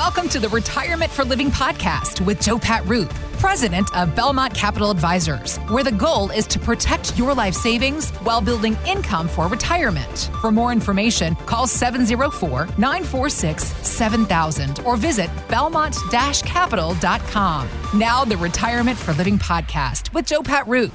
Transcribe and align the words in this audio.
Welcome 0.00 0.30
to 0.30 0.40
the 0.40 0.48
Retirement 0.48 1.10
for 1.10 1.24
Living 1.26 1.50
podcast 1.50 2.24
with 2.24 2.40
Joe 2.40 2.58
Pat 2.58 2.82
Roop, 2.86 3.10
president 3.38 3.94
of 3.94 4.16
Belmont 4.16 4.54
Capital 4.54 4.90
Advisors, 4.90 5.58
where 5.68 5.84
the 5.84 5.92
goal 5.92 6.30
is 6.30 6.46
to 6.46 6.58
protect 6.58 7.18
your 7.18 7.34
life 7.34 7.52
savings 7.52 8.08
while 8.20 8.40
building 8.40 8.78
income 8.86 9.28
for 9.28 9.46
retirement. 9.46 10.30
For 10.40 10.50
more 10.50 10.72
information, 10.72 11.34
call 11.44 11.66
704 11.66 12.68
946 12.78 13.62
7000 13.86 14.80
or 14.86 14.96
visit 14.96 15.28
belmont 15.48 15.94
capital.com. 16.10 17.68
Now, 17.94 18.24
the 18.24 18.38
Retirement 18.38 18.98
for 18.98 19.12
Living 19.12 19.38
podcast 19.38 20.14
with 20.14 20.24
Joe 20.24 20.40
Pat 20.40 20.66
Roop. 20.66 20.94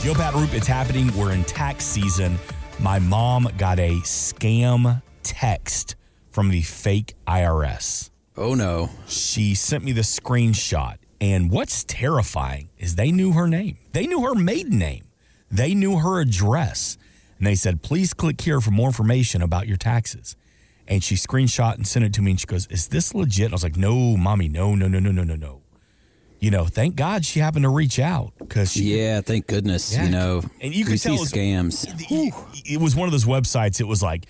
Joe 0.00 0.14
Pat 0.14 0.32
Roop, 0.32 0.54
it's 0.54 0.66
happening. 0.66 1.14
We're 1.14 1.32
in 1.32 1.44
tax 1.44 1.84
season. 1.84 2.38
My 2.80 3.00
mom 3.00 3.50
got 3.58 3.78
a 3.78 3.96
scam 3.96 5.02
text 5.22 5.94
from 6.30 6.48
the 6.48 6.62
fake 6.62 7.12
IRS. 7.28 8.08
Oh 8.36 8.54
no. 8.54 8.90
She 9.06 9.54
sent 9.54 9.84
me 9.84 9.92
the 9.92 10.02
screenshot. 10.02 10.96
And 11.20 11.50
what's 11.50 11.84
terrifying 11.84 12.68
is 12.78 12.96
they 12.96 13.10
knew 13.10 13.32
her 13.32 13.48
name. 13.48 13.78
They 13.92 14.06
knew 14.06 14.22
her 14.24 14.34
maiden 14.34 14.78
name. 14.78 15.04
They 15.50 15.74
knew 15.74 15.98
her 15.98 16.20
address. 16.20 16.98
And 17.38 17.46
they 17.46 17.54
said, 17.54 17.82
please 17.82 18.12
click 18.12 18.40
here 18.40 18.60
for 18.60 18.70
more 18.70 18.88
information 18.88 19.40
about 19.40 19.66
your 19.66 19.78
taxes. 19.78 20.36
And 20.86 21.02
she 21.02 21.14
screenshot 21.14 21.74
and 21.76 21.86
sent 21.86 22.04
it 22.04 22.12
to 22.14 22.22
me. 22.22 22.32
And 22.32 22.40
she 22.40 22.46
goes, 22.46 22.66
Is 22.68 22.88
this 22.88 23.14
legit? 23.14 23.46
And 23.46 23.54
I 23.54 23.56
was 23.56 23.62
like, 23.64 23.76
No, 23.76 24.16
mommy, 24.16 24.48
no, 24.48 24.74
no, 24.74 24.86
no, 24.86 24.98
no, 25.00 25.10
no, 25.10 25.24
no, 25.24 25.34
no. 25.34 25.62
You 26.38 26.50
know, 26.50 26.66
thank 26.66 26.96
God 26.96 27.24
she 27.24 27.40
happened 27.40 27.62
to 27.64 27.70
reach 27.70 27.98
out 27.98 28.32
because 28.38 28.76
yeah, 28.76 29.20
thank 29.22 29.46
goodness. 29.46 29.92
Yeah. 29.94 30.04
You 30.04 30.10
know, 30.10 30.42
and 30.60 30.74
you 30.74 30.84
could 30.84 31.00
tell 31.00 31.16
see 31.16 31.16
it 31.16 31.20
was- 31.20 31.32
scams. 31.32 32.10
it, 32.10 32.72
it 32.74 32.80
was 32.80 32.94
one 32.94 33.08
of 33.08 33.12
those 33.12 33.24
websites. 33.24 33.80
It 33.80 33.88
was 33.88 34.02
like, 34.02 34.26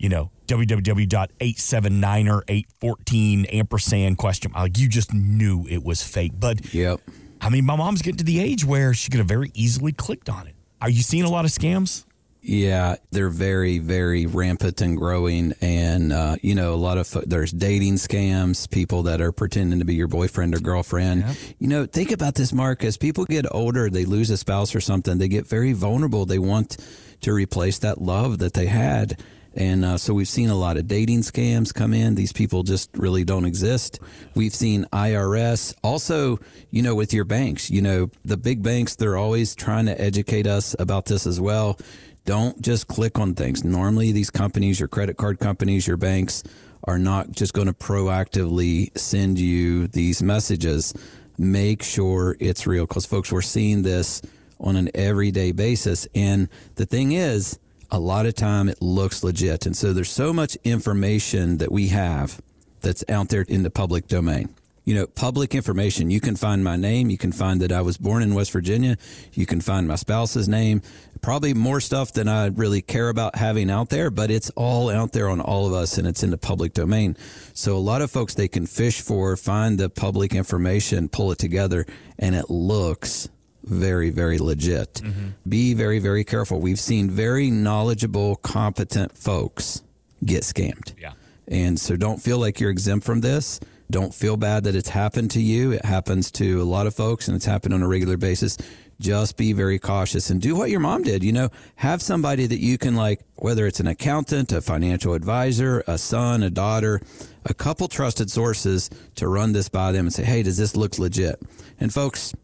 you 0.00 0.08
know, 0.08 0.30
www.879 0.46 2.32
or 2.32 2.42
814 2.48 3.44
ampersand 3.46 4.16
question. 4.18 4.50
Like 4.52 4.78
you 4.78 4.88
just 4.88 5.12
knew 5.12 5.66
it 5.68 5.84
was 5.84 6.02
fake. 6.02 6.32
But 6.38 6.72
Yep. 6.72 7.00
I 7.42 7.50
mean, 7.50 7.64
my 7.66 7.76
mom's 7.76 8.02
getting 8.02 8.18
to 8.18 8.24
the 8.24 8.40
age 8.40 8.64
where 8.64 8.92
she 8.94 9.10
could 9.10 9.18
have 9.18 9.28
very 9.28 9.50
easily 9.54 9.92
clicked 9.92 10.28
on 10.28 10.46
it. 10.46 10.54
Are 10.80 10.90
you 10.90 11.02
seeing 11.02 11.24
a 11.24 11.30
lot 11.30 11.44
of 11.44 11.50
scams? 11.50 12.04
Yeah, 12.42 12.96
they're 13.10 13.28
very, 13.28 13.78
very 13.78 14.24
rampant 14.24 14.80
and 14.80 14.96
growing. 14.96 15.52
And, 15.60 16.12
uh, 16.12 16.36
you 16.40 16.54
know, 16.54 16.72
a 16.72 16.76
lot 16.76 16.96
of, 16.96 17.06
fo- 17.06 17.22
there's 17.26 17.52
dating 17.52 17.94
scams, 17.94 18.70
people 18.70 19.02
that 19.02 19.20
are 19.20 19.32
pretending 19.32 19.78
to 19.80 19.84
be 19.84 19.94
your 19.94 20.08
boyfriend 20.08 20.54
or 20.54 20.60
girlfriend. 20.60 21.24
You 21.58 21.68
know, 21.68 21.84
think 21.84 22.10
about 22.10 22.36
this, 22.36 22.54
Mark. 22.54 22.82
As 22.84 22.96
people 22.96 23.26
get 23.26 23.44
older, 23.50 23.90
they 23.90 24.06
lose 24.06 24.30
a 24.30 24.38
spouse 24.38 24.74
or 24.74 24.80
something, 24.80 25.18
they 25.18 25.28
get 25.28 25.46
very 25.46 25.74
vulnerable. 25.74 26.24
They 26.24 26.38
want 26.38 26.78
to 27.20 27.32
replace 27.34 27.78
that 27.80 28.00
love 28.00 28.38
that 28.38 28.54
they 28.54 28.66
had. 28.66 29.22
And 29.54 29.84
uh, 29.84 29.98
so 29.98 30.14
we've 30.14 30.28
seen 30.28 30.48
a 30.48 30.54
lot 30.54 30.76
of 30.76 30.86
dating 30.86 31.22
scams 31.22 31.74
come 31.74 31.92
in. 31.92 32.14
These 32.14 32.32
people 32.32 32.62
just 32.62 32.90
really 32.96 33.24
don't 33.24 33.44
exist. 33.44 33.98
We've 34.34 34.54
seen 34.54 34.86
IRS 34.92 35.74
also, 35.82 36.38
you 36.70 36.82
know, 36.82 36.94
with 36.94 37.12
your 37.12 37.24
banks, 37.24 37.70
you 37.70 37.82
know, 37.82 38.10
the 38.24 38.36
big 38.36 38.62
banks, 38.62 38.94
they're 38.94 39.16
always 39.16 39.54
trying 39.54 39.86
to 39.86 40.00
educate 40.00 40.46
us 40.46 40.76
about 40.78 41.06
this 41.06 41.26
as 41.26 41.40
well. 41.40 41.78
Don't 42.26 42.60
just 42.60 42.86
click 42.86 43.18
on 43.18 43.34
things. 43.34 43.64
Normally, 43.64 44.12
these 44.12 44.30
companies, 44.30 44.78
your 44.78 44.88
credit 44.88 45.16
card 45.16 45.40
companies, 45.40 45.86
your 45.86 45.96
banks, 45.96 46.44
are 46.84 46.98
not 46.98 47.32
just 47.32 47.52
going 47.52 47.66
to 47.66 47.72
proactively 47.72 48.96
send 48.96 49.38
you 49.38 49.88
these 49.88 50.22
messages. 50.22 50.94
Make 51.38 51.82
sure 51.82 52.36
it's 52.38 52.66
real 52.66 52.86
because, 52.86 53.06
folks, 53.06 53.32
we're 53.32 53.42
seeing 53.42 53.82
this 53.82 54.22
on 54.60 54.76
an 54.76 54.90
everyday 54.94 55.52
basis. 55.52 56.06
And 56.14 56.48
the 56.76 56.86
thing 56.86 57.12
is, 57.12 57.58
a 57.90 57.98
lot 57.98 58.26
of 58.26 58.34
time 58.34 58.68
it 58.68 58.80
looks 58.80 59.24
legit. 59.24 59.66
And 59.66 59.76
so 59.76 59.92
there's 59.92 60.10
so 60.10 60.32
much 60.32 60.56
information 60.64 61.58
that 61.58 61.72
we 61.72 61.88
have 61.88 62.40
that's 62.80 63.04
out 63.08 63.28
there 63.28 63.42
in 63.42 63.62
the 63.62 63.70
public 63.70 64.06
domain. 64.06 64.54
You 64.84 64.94
know, 64.94 65.06
public 65.06 65.54
information. 65.54 66.10
You 66.10 66.20
can 66.20 66.36
find 66.36 66.64
my 66.64 66.76
name. 66.76 67.10
You 67.10 67.18
can 67.18 67.32
find 67.32 67.60
that 67.60 67.70
I 67.70 67.82
was 67.82 67.98
born 67.98 68.22
in 68.22 68.34
West 68.34 68.50
Virginia. 68.50 68.96
You 69.34 69.46
can 69.46 69.60
find 69.60 69.86
my 69.86 69.94
spouse's 69.94 70.48
name. 70.48 70.82
Probably 71.20 71.52
more 71.52 71.80
stuff 71.80 72.12
than 72.12 72.28
I 72.28 72.46
really 72.46 72.80
care 72.80 73.10
about 73.10 73.36
having 73.36 73.70
out 73.70 73.90
there, 73.90 74.10
but 74.10 74.30
it's 74.30 74.50
all 74.50 74.88
out 74.88 75.12
there 75.12 75.28
on 75.28 75.40
all 75.40 75.66
of 75.66 75.74
us 75.74 75.98
and 75.98 76.08
it's 76.08 76.22
in 76.22 76.30
the 76.30 76.38
public 76.38 76.72
domain. 76.72 77.16
So 77.52 77.76
a 77.76 77.78
lot 77.78 78.00
of 78.00 78.10
folks, 78.10 78.34
they 78.34 78.48
can 78.48 78.66
fish 78.66 79.02
for, 79.02 79.36
find 79.36 79.78
the 79.78 79.90
public 79.90 80.34
information, 80.34 81.08
pull 81.10 81.30
it 81.30 81.38
together, 81.38 81.84
and 82.18 82.34
it 82.34 82.48
looks 82.48 83.28
very, 83.64 84.10
very 84.10 84.38
legit. 84.38 84.94
Mm-hmm. 84.94 85.28
Be 85.48 85.74
very, 85.74 85.98
very 85.98 86.24
careful. 86.24 86.60
We've 86.60 86.80
seen 86.80 87.10
very 87.10 87.50
knowledgeable, 87.50 88.36
competent 88.36 89.16
folks 89.16 89.82
get 90.24 90.42
scammed. 90.42 90.94
Yeah. 90.98 91.12
And 91.48 91.78
so 91.78 91.96
don't 91.96 92.18
feel 92.22 92.38
like 92.38 92.60
you're 92.60 92.70
exempt 92.70 93.04
from 93.04 93.20
this. 93.20 93.60
Don't 93.90 94.14
feel 94.14 94.36
bad 94.36 94.64
that 94.64 94.76
it's 94.76 94.88
happened 94.88 95.32
to 95.32 95.42
you. 95.42 95.72
It 95.72 95.84
happens 95.84 96.30
to 96.32 96.62
a 96.62 96.64
lot 96.64 96.86
of 96.86 96.94
folks 96.94 97.26
and 97.26 97.36
it's 97.36 97.44
happened 97.44 97.74
on 97.74 97.82
a 97.82 97.88
regular 97.88 98.16
basis. 98.16 98.56
Just 99.00 99.36
be 99.36 99.52
very 99.52 99.78
cautious 99.78 100.30
and 100.30 100.40
do 100.40 100.54
what 100.54 100.70
your 100.70 100.78
mom 100.78 101.02
did. 101.02 101.24
You 101.24 101.32
know, 101.32 101.48
have 101.76 102.02
somebody 102.02 102.46
that 102.46 102.60
you 102.60 102.78
can 102.78 102.94
like, 102.94 103.22
whether 103.36 103.66
it's 103.66 103.80
an 103.80 103.86
accountant, 103.86 104.52
a 104.52 104.60
financial 104.60 105.14
advisor, 105.14 105.82
a 105.88 105.98
son, 105.98 106.42
a 106.42 106.50
daughter, 106.50 107.00
a 107.46 107.54
couple 107.54 107.88
trusted 107.88 108.30
sources 108.30 108.90
to 109.16 109.26
run 109.26 109.52
this 109.52 109.68
by 109.68 109.90
them 109.90 110.06
and 110.06 110.12
say, 110.12 110.22
hey, 110.22 110.42
does 110.42 110.58
this 110.58 110.76
look 110.76 110.98
legit? 110.98 111.40
And 111.80 111.92
folks, 111.92 112.34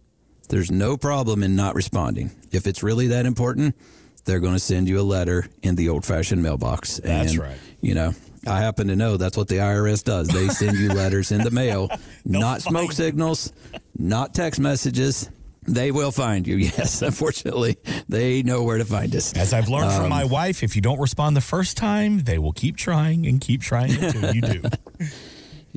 there's 0.48 0.70
no 0.70 0.96
problem 0.96 1.42
in 1.42 1.56
not 1.56 1.74
responding. 1.74 2.30
If 2.52 2.66
it's 2.66 2.82
really 2.82 3.08
that 3.08 3.26
important, 3.26 3.74
they're 4.24 4.40
going 4.40 4.54
to 4.54 4.58
send 4.60 4.88
you 4.88 5.00
a 5.00 5.02
letter 5.02 5.46
in 5.62 5.76
the 5.76 5.88
old 5.88 6.04
fashioned 6.04 6.42
mailbox. 6.42 6.96
That's 6.98 7.32
And, 7.32 7.40
right. 7.40 7.58
You 7.80 7.94
know, 7.94 8.14
I 8.46 8.60
happen 8.60 8.88
to 8.88 8.96
know 8.96 9.16
that's 9.16 9.36
what 9.36 9.48
the 9.48 9.56
IRS 9.56 10.02
does. 10.04 10.28
They 10.28 10.48
send 10.48 10.78
you 10.78 10.88
letters 10.88 11.32
in 11.32 11.42
the 11.42 11.50
mail, 11.50 11.88
not 12.24 12.62
smoke 12.62 12.92
signals, 12.92 13.52
not 13.98 14.34
text 14.34 14.60
messages. 14.60 15.30
They 15.68 15.90
will 15.90 16.12
find 16.12 16.46
you. 16.46 16.56
Yes, 16.76 17.02
unfortunately, 17.02 17.76
they 18.08 18.42
know 18.44 18.62
where 18.62 18.78
to 18.78 18.84
find 18.84 19.14
us. 19.16 19.32
As 19.36 19.52
I've 19.52 19.68
learned 19.68 19.92
from 19.92 20.04
um, 20.04 20.10
my 20.10 20.24
wife, 20.24 20.62
if 20.62 20.76
you 20.76 20.82
don't 20.82 21.00
respond 21.00 21.36
the 21.36 21.40
first 21.40 21.76
time, 21.76 22.20
they 22.22 22.38
will 22.38 22.52
keep 22.52 22.76
trying 22.76 23.26
and 23.26 23.40
keep 23.40 23.62
trying 23.62 23.92
until 24.02 24.32
you 24.34 24.40
do. 24.42 24.62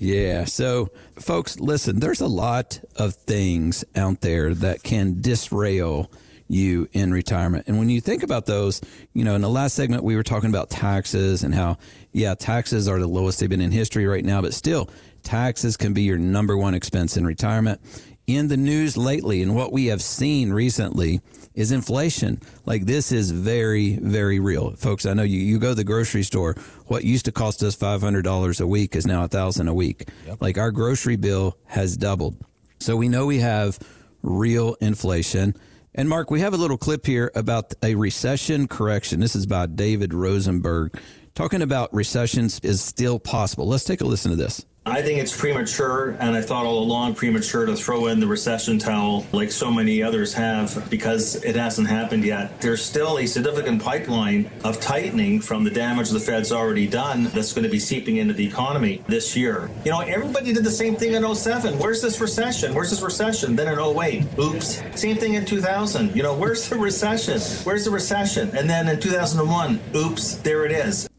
Yeah. 0.01 0.45
So, 0.45 0.91
folks, 1.17 1.59
listen, 1.59 1.99
there's 1.99 2.21
a 2.21 2.27
lot 2.27 2.79
of 2.95 3.15
things 3.15 3.83
out 3.97 4.21
there 4.21 4.53
that 4.53 4.81
can 4.81 5.19
disrail 5.19 6.09
you 6.47 6.87
in 6.93 7.11
retirement. 7.11 7.67
And 7.67 7.77
when 7.77 7.89
you 7.89 7.99
think 7.99 8.23
about 8.23 8.45
those, 8.45 8.79
you 9.13 9.25
know, 9.25 9.35
in 9.35 9.41
the 9.41 9.49
last 9.49 9.75
segment, 9.75 10.05
we 10.05 10.15
were 10.15 10.23
talking 10.23 10.49
about 10.49 10.69
taxes 10.69 11.43
and 11.43 11.53
how, 11.53 11.77
yeah, 12.13 12.33
taxes 12.33 12.87
are 12.87 12.97
the 12.97 13.07
lowest 13.07 13.41
they've 13.41 13.49
been 13.49 13.59
in 13.59 13.73
history 13.73 14.07
right 14.07 14.23
now, 14.23 14.41
but 14.41 14.53
still, 14.53 14.89
taxes 15.21 15.75
can 15.75 15.93
be 15.93 16.03
your 16.03 16.17
number 16.17 16.55
one 16.55 16.75
expense 16.75 17.17
in 17.17 17.25
retirement. 17.25 17.81
In 18.29 18.47
the 18.47 18.57
news 18.57 18.95
lately, 18.95 19.41
and 19.41 19.55
what 19.55 19.73
we 19.73 19.87
have 19.87 20.03
seen 20.03 20.53
recently 20.53 21.19
is 21.55 21.71
inflation. 21.71 22.39
Like 22.63 22.85
this 22.85 23.11
is 23.11 23.31
very, 23.31 23.95
very 23.95 24.39
real, 24.39 24.75
folks. 24.75 25.07
I 25.07 25.15
know 25.15 25.23
you, 25.23 25.39
you 25.39 25.57
go 25.57 25.69
to 25.69 25.75
the 25.75 25.83
grocery 25.83 26.21
store. 26.21 26.53
What 26.85 27.03
used 27.03 27.25
to 27.25 27.31
cost 27.31 27.63
us 27.63 27.73
five 27.73 28.01
hundred 28.01 28.21
dollars 28.21 28.59
a 28.59 28.67
week 28.67 28.95
is 28.95 29.07
now 29.07 29.23
a 29.23 29.27
thousand 29.27 29.67
a 29.67 29.73
week. 29.73 30.09
Like 30.39 30.59
our 30.59 30.69
grocery 30.69 31.15
bill 31.15 31.57
has 31.65 31.97
doubled. 31.97 32.37
So 32.79 32.95
we 32.95 33.09
know 33.09 33.25
we 33.25 33.39
have 33.39 33.79
real 34.21 34.75
inflation. 34.75 35.55
And 35.95 36.07
Mark, 36.07 36.29
we 36.29 36.41
have 36.41 36.53
a 36.53 36.57
little 36.57 36.77
clip 36.77 37.07
here 37.07 37.31
about 37.33 37.73
a 37.81 37.95
recession 37.95 38.67
correction. 38.67 39.21
This 39.21 39.35
is 39.35 39.47
by 39.47 39.65
David 39.65 40.13
Rosenberg 40.13 41.01
talking 41.33 41.63
about 41.63 41.91
recessions 41.95 42.59
is 42.59 42.79
still 42.79 43.17
possible. 43.17 43.65
Let's 43.65 43.85
take 43.85 44.01
a 44.01 44.05
listen 44.05 44.29
to 44.29 44.37
this. 44.37 44.67
I 44.89 45.01
think 45.01 45.19
it's 45.19 45.35
premature, 45.35 46.17
and 46.19 46.35
I 46.35 46.41
thought 46.41 46.65
all 46.65 46.79
along 46.79 47.15
premature 47.15 47.65
to 47.65 47.75
throw 47.75 48.07
in 48.07 48.19
the 48.19 48.27
recession 48.27 48.79
towel 48.79 49.25
like 49.31 49.51
so 49.51 49.71
many 49.71 50.01
others 50.01 50.33
have 50.33 50.89
because 50.89 51.35
it 51.43 51.55
hasn't 51.55 51.87
happened 51.87 52.23
yet. 52.23 52.59
There's 52.59 52.83
still 52.83 53.19
a 53.19 53.25
significant 53.25 53.81
pipeline 53.83 54.49
of 54.63 54.79
tightening 54.79 55.41
from 55.41 55.63
the 55.63 55.69
damage 55.69 56.09
the 56.09 56.19
Fed's 56.19 56.51
already 56.51 56.87
done 56.87 57.25
that's 57.25 57.53
going 57.53 57.63
to 57.63 57.69
be 57.69 57.79
seeping 57.79 58.17
into 58.17 58.33
the 58.33 58.45
economy 58.45 59.03
this 59.07 59.35
year. 59.35 59.69
You 59.85 59.91
know, 59.91 59.99
everybody 59.99 60.53
did 60.53 60.63
the 60.63 60.71
same 60.71 60.95
thing 60.95 61.13
in 61.13 61.35
07. 61.35 61.77
Where's 61.77 62.01
this 62.01 62.19
recession? 62.19 62.73
Where's 62.73 62.89
this 62.89 63.01
recession? 63.01 63.55
Then 63.55 63.67
in 63.67 63.79
08, 63.79 64.25
oops. 64.39 64.81
Same 64.95 65.17
thing 65.17 65.35
in 65.35 65.45
2000. 65.45 66.15
You 66.15 66.23
know, 66.23 66.35
where's 66.35 66.67
the 66.67 66.77
recession? 66.77 67.39
Where's 67.63 67.85
the 67.85 67.91
recession? 67.91 68.49
And 68.57 68.69
then 68.69 68.87
in 68.87 68.99
2001, 68.99 69.79
oops, 69.95 70.35
there 70.35 70.65
it 70.65 70.71
is. 70.71 71.09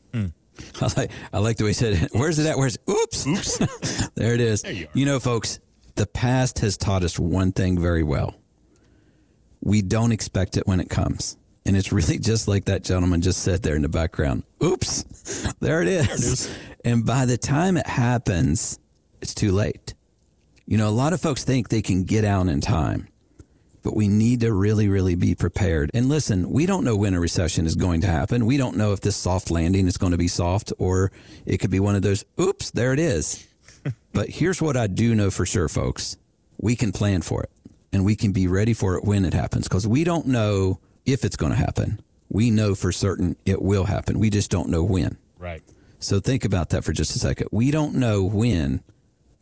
I 0.81 0.89
like, 0.97 1.11
I 1.33 1.39
like 1.39 1.57
the 1.57 1.65
way 1.65 1.71
he 1.71 1.75
said 1.75 1.95
it. 1.95 2.11
Where's 2.13 2.39
it 2.39 2.47
at? 2.47 2.57
Where's 2.59 2.79
oops? 2.89 3.27
Oops. 3.27 4.09
there 4.15 4.35
it 4.35 4.41
is. 4.41 4.65
you 4.65 4.87
You, 4.95 5.05
are. 5.05 5.07
know, 5.07 5.21
folks, 5.21 5.61
the 5.97 6.07
past 6.07 6.59
has 6.61 6.77
taught 6.77 7.03
us 7.03 7.19
one 7.19 7.53
thing 7.53 7.79
very 7.81 8.03
well. 8.03 8.35
We 9.63 9.83
don't 9.83 10.13
expect 10.13 10.57
it 10.57 10.67
when 10.67 10.81
it 10.81 10.89
comes. 10.89 11.37
And 11.67 11.77
it's 11.77 11.93
really 11.93 12.19
just 12.21 12.49
like 12.49 12.65
that 12.67 12.83
gentleman 12.83 13.21
just 13.21 13.43
said 13.43 13.63
there 13.63 13.77
in 13.77 13.83
the 13.83 13.89
background. 13.89 14.45
Oops. 14.63 15.53
There 15.61 15.83
it 15.83 15.89
is. 15.89 16.51
And 16.85 17.05
by 17.05 17.27
the 17.27 17.37
time 17.37 17.77
it 17.77 17.87
happens, 17.87 18.79
it's 19.21 19.35
too 19.35 19.53
late. 19.53 19.95
You 20.67 20.79
know, 20.79 20.89
a 20.89 20.91
lot 20.91 21.13
of 21.13 21.21
folks 21.21 21.45
think 21.45 21.69
they 21.69 21.83
can 21.83 22.05
get 22.05 22.25
out 22.25 22.47
in 22.49 22.61
time, 22.61 23.09
but 23.83 23.97
we 23.97 24.09
need 24.09 24.41
to 24.41 24.53
really, 24.53 24.89
really 24.89 25.15
be 25.15 25.35
prepared. 25.35 25.91
And 25.95 26.09
listen, 26.09 26.51
we 26.51 26.67
don't 26.67 26.85
know 26.85 26.97
when 26.97 27.15
a 27.15 27.21
recession 27.21 27.67
is 27.67 27.75
going 27.75 28.01
to 28.03 28.07
happen. 28.07 28.47
We 28.47 28.57
don't 28.57 28.77
know 28.77 28.93
if 28.93 29.01
this 29.01 29.17
soft 29.17 29.51
landing 29.51 29.87
is 29.87 29.97
going 29.97 30.13
to 30.13 30.19
be 30.19 30.29
soft 30.29 30.73
or 30.79 31.13
it 31.47 31.59
could 31.59 31.71
be 31.71 31.81
one 31.81 31.95
of 31.95 32.03
those, 32.03 32.25
oops, 32.41 32.71
there 32.71 32.93
it 32.93 32.99
is. 32.99 33.47
but 34.13 34.29
here's 34.29 34.61
what 34.61 34.77
I 34.77 34.87
do 34.87 35.15
know 35.15 35.31
for 35.31 35.47
sure, 35.47 35.69
folks. 35.69 36.17
We 36.59 36.77
can 36.77 36.93
plan 36.93 37.23
for 37.23 37.43
it 37.43 37.51
and 37.93 38.05
we 38.05 38.17
can 38.17 38.33
be 38.33 38.47
ready 38.47 38.75
for 38.75 38.97
it 38.97 39.05
when 39.05 39.25
it 39.25 39.35
happens 39.35 39.67
because 39.67 39.87
we 39.87 40.05
don't 40.05 40.27
know 40.27 40.79
if 41.07 41.25
it's 41.25 41.37
going 41.37 41.53
to 41.53 41.59
happen. 41.59 42.01
We 42.29 42.51
know 42.51 42.75
for 42.75 42.93
certain 42.93 43.37
it 43.45 43.61
will 43.63 43.85
happen. 43.85 44.19
We 44.19 44.31
just 44.31 44.51
don't 44.51 44.69
know 44.69 44.85
when. 44.85 45.17
Right. 45.39 45.63
So 45.99 46.21
think 46.21 46.45
about 46.45 46.71
that 46.71 46.85
for 46.85 46.93
just 46.93 47.17
a 47.17 47.19
second. 47.19 47.49
We 47.51 47.71
don't 47.71 47.95
know 47.95 48.23
when, 48.23 48.83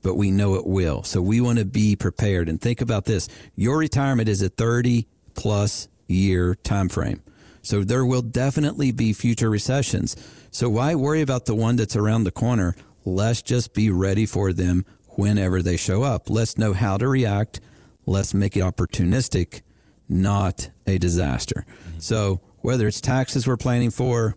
but 0.02 0.14
we 0.14 0.30
know 0.30 0.54
it 0.54 0.66
will. 0.66 1.02
So 1.02 1.20
we 1.20 1.40
want 1.40 1.58
to 1.58 1.64
be 1.64 1.96
prepared 1.96 2.48
and 2.48 2.60
think 2.60 2.80
about 2.80 3.04
this. 3.04 3.28
Your 3.56 3.78
retirement 3.78 4.28
is 4.28 4.42
a 4.42 4.48
30 4.48 5.06
plus 5.34 5.88
year 6.06 6.54
time 6.54 6.88
frame. 6.88 7.22
So 7.62 7.84
there 7.84 8.06
will 8.06 8.22
definitely 8.22 8.92
be 8.92 9.12
future 9.12 9.50
recessions. 9.50 10.16
So 10.50 10.70
why 10.70 10.94
worry 10.94 11.20
about 11.20 11.46
the 11.46 11.54
one 11.54 11.76
that's 11.76 11.96
around 11.96 12.24
the 12.24 12.30
corner? 12.30 12.74
Let's 13.04 13.42
just 13.42 13.74
be 13.74 13.90
ready 13.90 14.26
for 14.26 14.52
them 14.52 14.84
whenever 15.10 15.62
they 15.62 15.76
show 15.76 16.02
up. 16.02 16.30
Let's 16.30 16.56
know 16.56 16.72
how 16.72 16.96
to 16.96 17.08
react. 17.08 17.60
Let's 18.06 18.32
make 18.32 18.56
it 18.56 18.60
opportunistic, 18.60 19.62
not 20.08 20.70
a 20.86 20.98
disaster. 20.98 21.66
Mm-hmm. 21.68 21.98
So 21.98 22.40
whether 22.60 22.86
it's 22.86 23.00
taxes 23.00 23.46
we're 23.46 23.56
planning 23.56 23.90
for, 23.90 24.36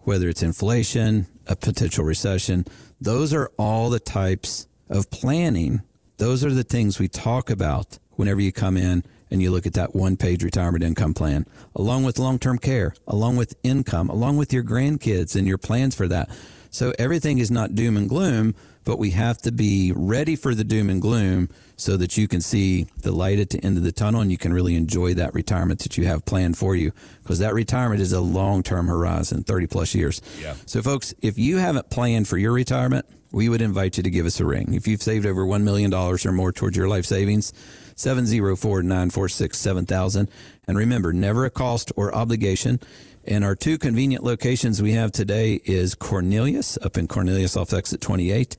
whether 0.00 0.28
it's 0.28 0.42
inflation, 0.42 1.26
a 1.46 1.56
potential 1.56 2.04
recession, 2.04 2.66
those 3.00 3.32
are 3.34 3.50
all 3.58 3.90
the 3.90 4.00
types 4.00 4.66
of 4.88 5.10
planning. 5.10 5.82
Those 6.18 6.44
are 6.44 6.52
the 6.52 6.64
things 6.64 6.98
we 6.98 7.08
talk 7.08 7.50
about 7.50 7.98
whenever 8.12 8.40
you 8.40 8.52
come 8.52 8.76
in 8.76 9.04
and 9.30 9.42
you 9.42 9.50
look 9.50 9.66
at 9.66 9.72
that 9.74 9.94
one 9.94 10.16
page 10.16 10.44
retirement 10.44 10.84
income 10.84 11.14
plan, 11.14 11.46
along 11.74 12.04
with 12.04 12.18
long 12.18 12.38
term 12.38 12.58
care, 12.58 12.94
along 13.06 13.36
with 13.36 13.56
income, 13.62 14.08
along 14.08 14.36
with 14.36 14.52
your 14.52 14.62
grandkids 14.62 15.34
and 15.34 15.46
your 15.48 15.58
plans 15.58 15.94
for 15.94 16.06
that. 16.08 16.30
So 16.70 16.92
everything 16.98 17.38
is 17.38 17.50
not 17.50 17.74
doom 17.74 17.96
and 17.96 18.08
gloom, 18.08 18.54
but 18.84 18.98
we 18.98 19.10
have 19.10 19.38
to 19.38 19.52
be 19.52 19.92
ready 19.94 20.34
for 20.36 20.54
the 20.54 20.64
doom 20.64 20.90
and 20.90 21.00
gloom 21.00 21.48
so 21.76 21.96
that 21.96 22.16
you 22.16 22.28
can 22.28 22.40
see 22.40 22.86
the 22.98 23.10
light 23.12 23.38
at 23.38 23.50
the 23.50 23.64
end 23.64 23.76
of 23.76 23.82
the 23.82 23.92
tunnel 23.92 24.20
and 24.20 24.30
you 24.30 24.38
can 24.38 24.52
really 24.52 24.76
enjoy 24.76 25.14
that 25.14 25.34
retirement 25.34 25.80
that 25.80 25.98
you 25.98 26.06
have 26.06 26.24
planned 26.24 26.56
for 26.56 26.76
you. 26.76 26.92
Because 27.22 27.40
that 27.40 27.54
retirement 27.54 28.00
is 28.00 28.12
a 28.12 28.20
long-term 28.20 28.86
horizon 28.86 29.42
30 29.42 29.66
plus 29.66 29.94
years. 29.94 30.20
Yeah. 30.40 30.54
so 30.66 30.82
folks 30.82 31.14
if 31.22 31.38
you 31.38 31.56
haven't 31.58 31.90
planned 31.90 32.28
for 32.28 32.38
your 32.38 32.52
retirement 32.52 33.06
we 33.32 33.48
would 33.48 33.62
invite 33.62 33.96
you 33.96 34.02
to 34.04 34.10
give 34.10 34.26
us 34.26 34.38
a 34.38 34.44
ring. 34.44 34.74
If 34.74 34.86
you've 34.86 35.02
saved 35.02 35.26
over 35.26 35.44
$1 35.44 35.62
million 35.62 35.92
or 35.92 36.16
more 36.32 36.52
towards 36.52 36.76
your 36.76 36.86
life 36.86 37.04
savings 37.04 37.52
704-946-7000 37.96 40.28
and 40.68 40.78
remember 40.78 41.12
never 41.12 41.44
a 41.44 41.50
cost 41.50 41.90
or 41.96 42.14
obligation 42.14 42.78
and 43.26 43.44
our 43.44 43.54
two 43.54 43.78
convenient 43.78 44.24
locations 44.24 44.82
we 44.82 44.92
have 44.92 45.12
today 45.12 45.60
is 45.64 45.94
Cornelius 45.94 46.78
up 46.82 46.96
in 46.96 47.08
Cornelius 47.08 47.56
off 47.56 47.72
exit 47.72 48.00
28 48.00 48.56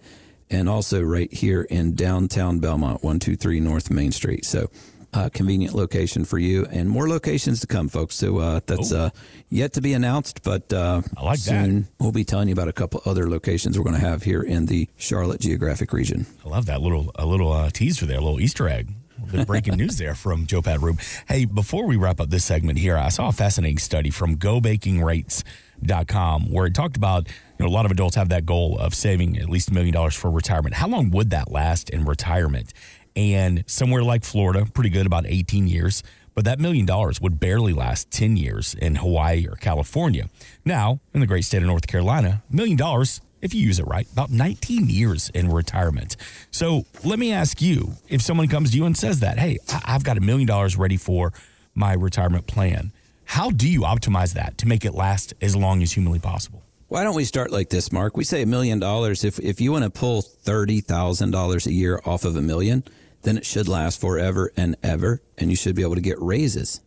and 0.50 0.70
also 0.70 1.02
right 1.02 1.32
here 1.34 1.64
in 1.64 1.96
downtown 1.96 2.60
Belmont, 2.60 3.04
123 3.04 3.60
North 3.60 3.90
Main 3.90 4.12
Street. 4.12 4.46
So 4.46 4.70
uh, 5.14 5.30
convenient 5.30 5.74
location 5.74 6.26
for 6.26 6.38
you 6.38 6.66
and 6.72 6.90
more 6.90 7.08
locations 7.08 7.62
to 7.62 7.68
come, 7.68 7.88
folks. 7.88 8.16
So 8.16 8.40
uh, 8.40 8.60
that's 8.66 8.92
uh, 8.92 9.12
yet 9.50 9.74
to 9.74 9.82
be 9.82 9.94
announced, 9.94 10.44
but 10.44 10.72
uh, 10.74 11.02
like 11.22 11.40
soon 11.40 11.82
that. 11.82 11.90
we'll 12.00 12.12
be 12.12 12.26
telling 12.26 12.50
you 12.50 12.54
about 12.54 12.68
a 12.68 12.74
couple 12.74 13.02
other 13.06 13.30
locations 13.30 13.78
we're 13.78 13.86
going 13.86 14.00
to 14.00 14.06
have 14.06 14.24
here 14.24 14.42
in 14.42 14.66
the 14.66 14.90
Charlotte 14.98 15.40
geographic 15.40 15.94
region. 15.94 16.26
I 16.46 16.50
love 16.50 16.66
that 16.66 16.82
little 16.82 17.12
a 17.16 17.26
little 17.26 17.52
uh, 17.52 17.70
teaser 17.70 18.06
there, 18.06 18.18
a 18.18 18.22
little 18.22 18.42
Easter 18.42 18.68
egg 18.68 18.94
the 19.24 19.46
breaking 19.46 19.76
news 19.76 19.98
there 19.98 20.16
from 20.16 20.46
Joe 20.46 20.62
Pat 20.62 20.82
Roop. 20.82 21.00
Hey, 21.28 21.46
before 21.46 21.86
we 21.86 21.96
wrap 21.96 22.20
up 22.20 22.30
this 22.30 22.44
segment 22.44 22.80
here, 22.80 22.98
I 22.98 23.10
saw 23.10 23.30
a 23.30 23.32
fascinating 23.32 23.78
study 23.78 24.10
from 24.10 24.38
GoBankingRates.com 24.38 26.52
where 26.52 26.66
it 26.66 26.74
talked 26.74 26.98
about 26.98 27.28
you 27.28 27.34
know 27.60 27.68
a 27.68 27.74
lot 27.74 27.86
of 27.86 27.92
adults 27.92 28.16
have 28.16 28.30
that 28.30 28.46
goal 28.46 28.78
of 28.78 28.94
saving 28.94 29.38
at 29.38 29.50
least 29.50 29.70
a 29.70 29.74
million 29.74 29.94
dollars 29.94 30.16
for 30.16 30.30
retirement. 30.30 30.76
How 30.76 30.88
long 30.88 31.10
would 31.12 31.30
that 31.32 31.52
last 31.52 31.90
in 31.90 32.06
retirement? 32.06 32.74
And 33.16 33.64
somewhere 33.68 34.04
like 34.04 34.26
Florida, 34.26 34.66
pretty 34.74 34.90
good, 34.90 35.06
about 35.06 35.26
18 35.26 35.68
years. 35.68 36.04
But 36.34 36.44
that 36.44 36.60
million 36.60 36.86
dollars 36.86 37.22
would 37.22 37.40
barely 37.40 37.72
last 37.72 38.12
10 38.12 38.36
years 38.36 38.74
in 38.74 38.96
Hawaii 38.96 39.48
or 39.48 39.56
California. 39.56 40.30
Now, 40.66 41.00
in 41.14 41.22
the 41.22 41.28
great 41.28 41.46
state 41.46 41.62
of 41.62 41.68
North 41.68 41.88
Carolina, 41.88 42.44
million 42.50 42.76
dollars 42.76 43.22
if 43.46 43.54
you 43.54 43.62
use 43.62 43.80
it 43.80 43.88
right, 43.88 44.12
about 44.12 44.32
19 44.32 44.90
years 44.90 45.30
in 45.30 45.52
retirement. 45.52 46.18
So 46.52 46.86
let 47.04 47.20
me 47.20 47.32
ask 47.32 47.62
you 47.62 47.94
if 48.10 48.22
someone 48.22 48.48
comes 48.48 48.72
to 48.72 48.78
you 48.78 48.86
and 48.86 48.98
says 48.98 49.22
that, 49.22 49.38
hey, 49.38 49.60
I've 49.86 50.04
got 50.04 50.18
a 50.18 50.22
million 50.22 50.48
dollars 50.48 50.76
ready 50.76 50.98
for 50.98 51.32
my 51.76 51.94
retirement 51.94 52.48
plan, 52.48 52.92
how 53.26 53.52
do 53.52 53.70
you 53.70 53.82
optimize 53.82 54.34
that 54.34 54.58
to 54.58 54.68
make 54.68 54.84
it 54.84 54.94
last 54.94 55.34
as 55.42 55.56
long 55.56 55.82
as 55.82 55.94
humanly 55.94 56.20
possible? 56.20 56.64
Why 56.88 57.04
don't 57.04 57.16
we 57.16 57.26
start 57.26 57.52
like 57.52 57.70
this, 57.70 57.92
Mark? 57.92 58.18
We 58.18 58.24
say 58.24 58.42
a 58.42 58.46
million 58.46 58.80
dollars. 58.80 59.24
If, 59.24 59.40
if 59.40 59.60
you 59.60 59.72
want 59.72 59.84
to 59.84 59.90
pull 59.90 60.22
$30,000 60.22 61.66
a 61.66 61.74
year 61.74 62.00
off 62.06 62.26
of 62.26 62.36
a 62.36 62.42
million, 62.42 62.84
then 63.24 63.38
it 63.38 63.46
should 63.46 63.68
last 63.68 64.00
forever 64.00 64.52
and 64.56 64.76
ever, 64.84 65.22
and 65.38 65.50
you 65.50 65.56
should 65.56 65.76
be 65.76 65.82
able 65.82 65.96
to 65.96 66.02
get 66.02 66.22
raises. 66.22 66.82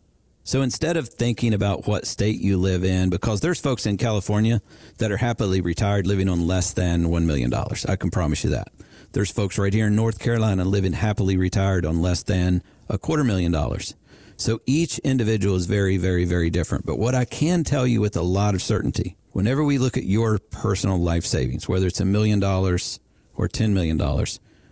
So 0.49 0.63
instead 0.63 0.97
of 0.97 1.09
thinking 1.09 1.53
about 1.53 1.85
what 1.85 2.07
state 2.07 2.39
you 2.41 2.57
live 2.57 2.83
in, 2.83 3.11
because 3.11 3.39
there's 3.39 3.61
folks 3.61 3.85
in 3.85 3.97
California 3.97 4.63
that 4.97 5.11
are 5.11 5.17
happily 5.17 5.61
retired 5.61 6.07
living 6.07 6.27
on 6.27 6.47
less 6.47 6.73
than 6.73 7.05
$1 7.05 7.23
million. 7.23 7.53
I 7.87 7.95
can 7.95 8.09
promise 8.09 8.43
you 8.43 8.49
that. 8.49 8.69
There's 9.11 9.29
folks 9.29 9.59
right 9.59 9.71
here 9.71 9.85
in 9.85 9.95
North 9.95 10.17
Carolina 10.17 10.65
living 10.65 10.93
happily 10.93 11.37
retired 11.37 11.85
on 11.85 12.01
less 12.01 12.23
than 12.23 12.63
a 12.89 12.97
quarter 12.97 13.23
million 13.23 13.51
dollars. 13.51 13.93
So 14.37 14.59
each 14.65 14.97
individual 14.97 15.55
is 15.55 15.67
very, 15.67 15.97
very, 15.97 16.25
very 16.25 16.49
different. 16.49 16.83
But 16.83 16.97
what 16.97 17.13
I 17.13 17.25
can 17.25 17.63
tell 17.63 17.85
you 17.85 18.01
with 18.01 18.17
a 18.17 18.23
lot 18.23 18.55
of 18.55 18.63
certainty, 18.63 19.17
whenever 19.33 19.63
we 19.63 19.77
look 19.77 19.97
at 19.97 20.05
your 20.05 20.39
personal 20.39 20.97
life 20.97 21.27
savings, 21.27 21.69
whether 21.69 21.85
it's 21.85 22.01
a 22.01 22.05
million 22.05 22.39
dollars 22.39 22.99
or 23.35 23.47
$10 23.47 23.69
million, 23.73 24.01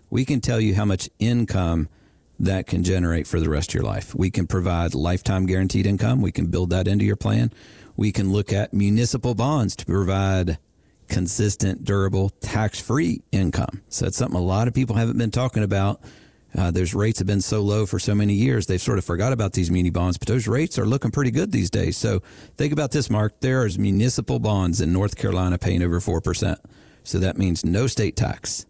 we 0.10 0.26
can 0.26 0.42
tell 0.42 0.60
you 0.60 0.74
how 0.74 0.86
much 0.86 1.08
income 1.20 1.88
that 2.40 2.68
can 2.68 2.84
generate 2.84 3.28
for 3.28 3.40
the 3.40 3.50
rest 3.50 3.72
of 3.72 3.76
your 3.76 3.84
life. 3.84 4.14
We 4.14 4.30
can 4.30 4.48
provide 4.48 4.94
lifetime 4.94 5.46
guaranteed 5.46 5.86
income. 5.86 6.22
We 6.22 6.32
can 6.32 6.48
build 6.48 6.70
that 6.70 6.88
into 6.88 7.06
your 7.06 7.16
plan. 7.16 7.52
We 7.96 8.12
can 8.12 8.32
look 8.32 8.54
at 8.54 8.74
municipal 8.74 9.34
bonds 9.34 9.76
to 9.78 9.86
provide 9.86 10.60
consistent, 11.08 11.84
durable, 11.84 12.30
tax 12.42 12.80
free 12.80 13.22
income. 13.32 13.82
So 13.90 14.06
that's 14.06 14.18
something 14.18 14.38
a 14.38 14.44
lot 14.44 14.68
of 14.68 14.74
people 14.74 14.96
haven't 14.96 15.18
been 15.18 15.32
talking 15.32 15.64
about. 15.64 16.02
Uh, 16.56 16.72
those 16.72 16.94
rates 16.94 17.20
have 17.20 17.28
been 17.28 17.42
so 17.42 17.62
low 17.62 17.86
for 17.86 18.00
so 18.00 18.16
many 18.16 18.34
years, 18.34 18.66
they've 18.66 18.82
sort 18.82 18.98
of 18.98 19.06
forgot 19.06 19.34
about 19.34 19.54
these 19.54 19.70
muni 19.70 19.90
bonds, 19.90 20.18
but 20.18 20.28
those 20.28 20.48
rates 20.48 20.80
are 20.80 20.86
looking 20.86 21.12
pretty 21.12 21.30
good 21.30 21.52
these 21.52 21.70
days. 21.70 21.98
So 21.98 22.22
think 22.56 22.74
about 22.74 22.92
this, 22.92 23.10
Mark. 23.10 23.40
There 23.42 23.66
is 23.66 23.78
municipal 23.78 24.40
bonds 24.40 24.82
in 24.82 24.94
North 24.94 25.18
Carolina 25.18 25.58
paying 25.58 25.84
over 25.84 26.00
4%. 26.00 26.58
So 27.04 27.20
that 27.20 27.38
means 27.38 27.66
no 27.66 27.88
state 27.88 28.16
tax 28.16 28.66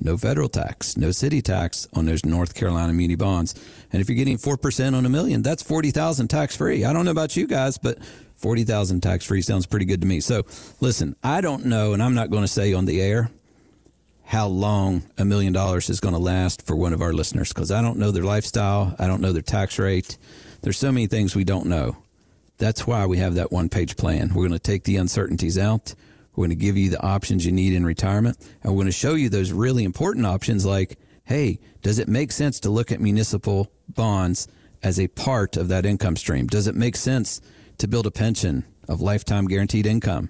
no 0.00 0.16
federal 0.16 0.48
tax, 0.48 0.96
no 0.96 1.10
city 1.10 1.40
tax 1.40 1.88
on 1.94 2.06
those 2.06 2.24
North 2.24 2.54
Carolina 2.54 2.92
muni 2.92 3.14
bonds. 3.14 3.54
And 3.92 4.00
if 4.00 4.08
you're 4.08 4.16
getting 4.16 4.38
4% 4.38 4.94
on 4.94 5.06
a 5.06 5.08
million, 5.08 5.42
that's 5.42 5.62
40,000 5.62 6.28
tax 6.28 6.56
free. 6.56 6.84
I 6.84 6.92
don't 6.92 7.04
know 7.04 7.10
about 7.10 7.36
you 7.36 7.46
guys, 7.46 7.78
but 7.78 7.98
40,000 8.34 9.00
tax 9.00 9.24
free 9.24 9.42
sounds 9.42 9.66
pretty 9.66 9.86
good 9.86 10.02
to 10.02 10.06
me. 10.06 10.20
So 10.20 10.44
listen, 10.80 11.16
I 11.22 11.40
don't 11.40 11.66
know, 11.66 11.92
and 11.92 12.02
I'm 12.02 12.14
not 12.14 12.30
going 12.30 12.42
to 12.42 12.48
say 12.48 12.72
on 12.72 12.84
the 12.84 13.00
air 13.00 13.30
how 14.26 14.48
long 14.48 15.02
a 15.16 15.24
million 15.24 15.52
dollars 15.52 15.88
is 15.88 16.00
going 16.00 16.14
to 16.14 16.20
last 16.20 16.66
for 16.66 16.74
one 16.74 16.92
of 16.92 17.00
our 17.00 17.12
listeners 17.12 17.52
because 17.52 17.70
I 17.70 17.80
don't 17.80 17.98
know 17.98 18.10
their 18.10 18.24
lifestyle. 18.24 18.94
I 18.98 19.06
don't 19.06 19.20
know 19.20 19.32
their 19.32 19.40
tax 19.40 19.78
rate. 19.78 20.18
There's 20.62 20.78
so 20.78 20.90
many 20.90 21.06
things 21.06 21.36
we 21.36 21.44
don't 21.44 21.66
know. 21.66 21.96
That's 22.58 22.86
why 22.86 23.06
we 23.06 23.18
have 23.18 23.34
that 23.34 23.52
one 23.52 23.68
page 23.68 23.96
plan. 23.96 24.30
We're 24.34 24.48
going 24.48 24.52
to 24.52 24.58
take 24.58 24.84
the 24.84 24.96
uncertainties 24.96 25.58
out. 25.58 25.94
We're 26.36 26.46
going 26.46 26.58
to 26.58 26.64
give 26.64 26.76
you 26.76 26.90
the 26.90 27.02
options 27.02 27.46
you 27.46 27.52
need 27.52 27.72
in 27.72 27.84
retirement. 27.86 28.36
And 28.62 28.72
we're 28.72 28.82
going 28.82 28.86
to 28.86 28.92
show 28.92 29.14
you 29.14 29.30
those 29.30 29.52
really 29.52 29.84
important 29.84 30.26
options 30.26 30.66
like, 30.66 30.98
hey, 31.24 31.58
does 31.82 31.98
it 31.98 32.08
make 32.08 32.30
sense 32.30 32.60
to 32.60 32.70
look 32.70 32.92
at 32.92 33.00
municipal 33.00 33.72
bonds 33.88 34.46
as 34.82 35.00
a 35.00 35.08
part 35.08 35.56
of 35.56 35.68
that 35.68 35.86
income 35.86 36.16
stream? 36.16 36.46
Does 36.46 36.66
it 36.66 36.74
make 36.74 36.96
sense 36.96 37.40
to 37.78 37.88
build 37.88 38.06
a 38.06 38.10
pension 38.10 38.64
of 38.86 39.00
lifetime 39.00 39.46
guaranteed 39.46 39.86
income? 39.86 40.28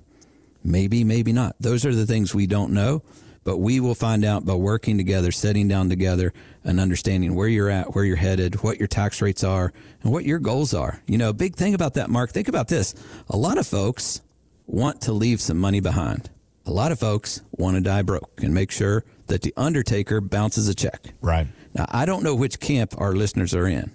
Maybe, 0.63 1.03
maybe 1.05 1.33
not. 1.33 1.57
Those 1.61 1.85
are 1.85 1.95
the 1.95 2.07
things 2.07 2.35
we 2.35 2.47
don't 2.47 2.73
know, 2.73 3.03
but 3.43 3.59
we 3.59 3.81
will 3.81 3.95
find 3.95 4.25
out 4.25 4.45
by 4.45 4.55
working 4.55 4.97
together, 4.99 5.33
sitting 5.33 5.67
down 5.69 5.89
together, 5.89 6.33
and 6.65 6.81
understanding 6.81 7.35
where 7.35 7.49
you're 7.49 7.71
at, 7.71 7.95
where 7.95 8.05
you're 8.05 8.17
headed, 8.17 8.63
what 8.63 8.79
your 8.79 8.89
tax 8.89 9.21
rates 9.21 9.45
are, 9.45 9.73
and 10.03 10.13
what 10.13 10.25
your 10.25 10.39
goals 10.39 10.73
are. 10.73 11.01
You 11.07 11.19
know, 11.19 11.33
big 11.33 11.57
thing 11.57 11.75
about 11.75 11.95
that, 11.95 12.11
Mark, 12.11 12.31
think 12.31 12.49
about 12.49 12.69
this. 12.69 12.95
A 13.29 13.37
lot 13.37 13.59
of 13.59 13.67
folks 13.67 14.21
want 14.66 15.00
to 15.02 15.12
leave 15.12 15.40
some 15.40 15.58
money 15.58 15.80
behind. 15.80 16.30
A 16.64 16.73
lot 16.73 16.92
of 16.92 16.99
folks 16.99 17.42
want 17.52 17.76
to 17.76 17.80
die 17.80 18.02
broke 18.02 18.42
and 18.42 18.52
make 18.52 18.70
sure 18.70 19.04
that 19.28 19.42
the 19.42 19.54
undertaker 19.56 20.20
bounces 20.20 20.68
a 20.68 20.75
check. 20.75 21.14
Right. 21.20 21.46
Now, 21.75 21.87
I 21.88 22.06
don't 22.06 22.23
know 22.23 22.35
which 22.35 22.58
camp 22.58 22.94
our 22.99 23.12
listeners 23.12 23.54
are 23.54 23.66
in, 23.66 23.92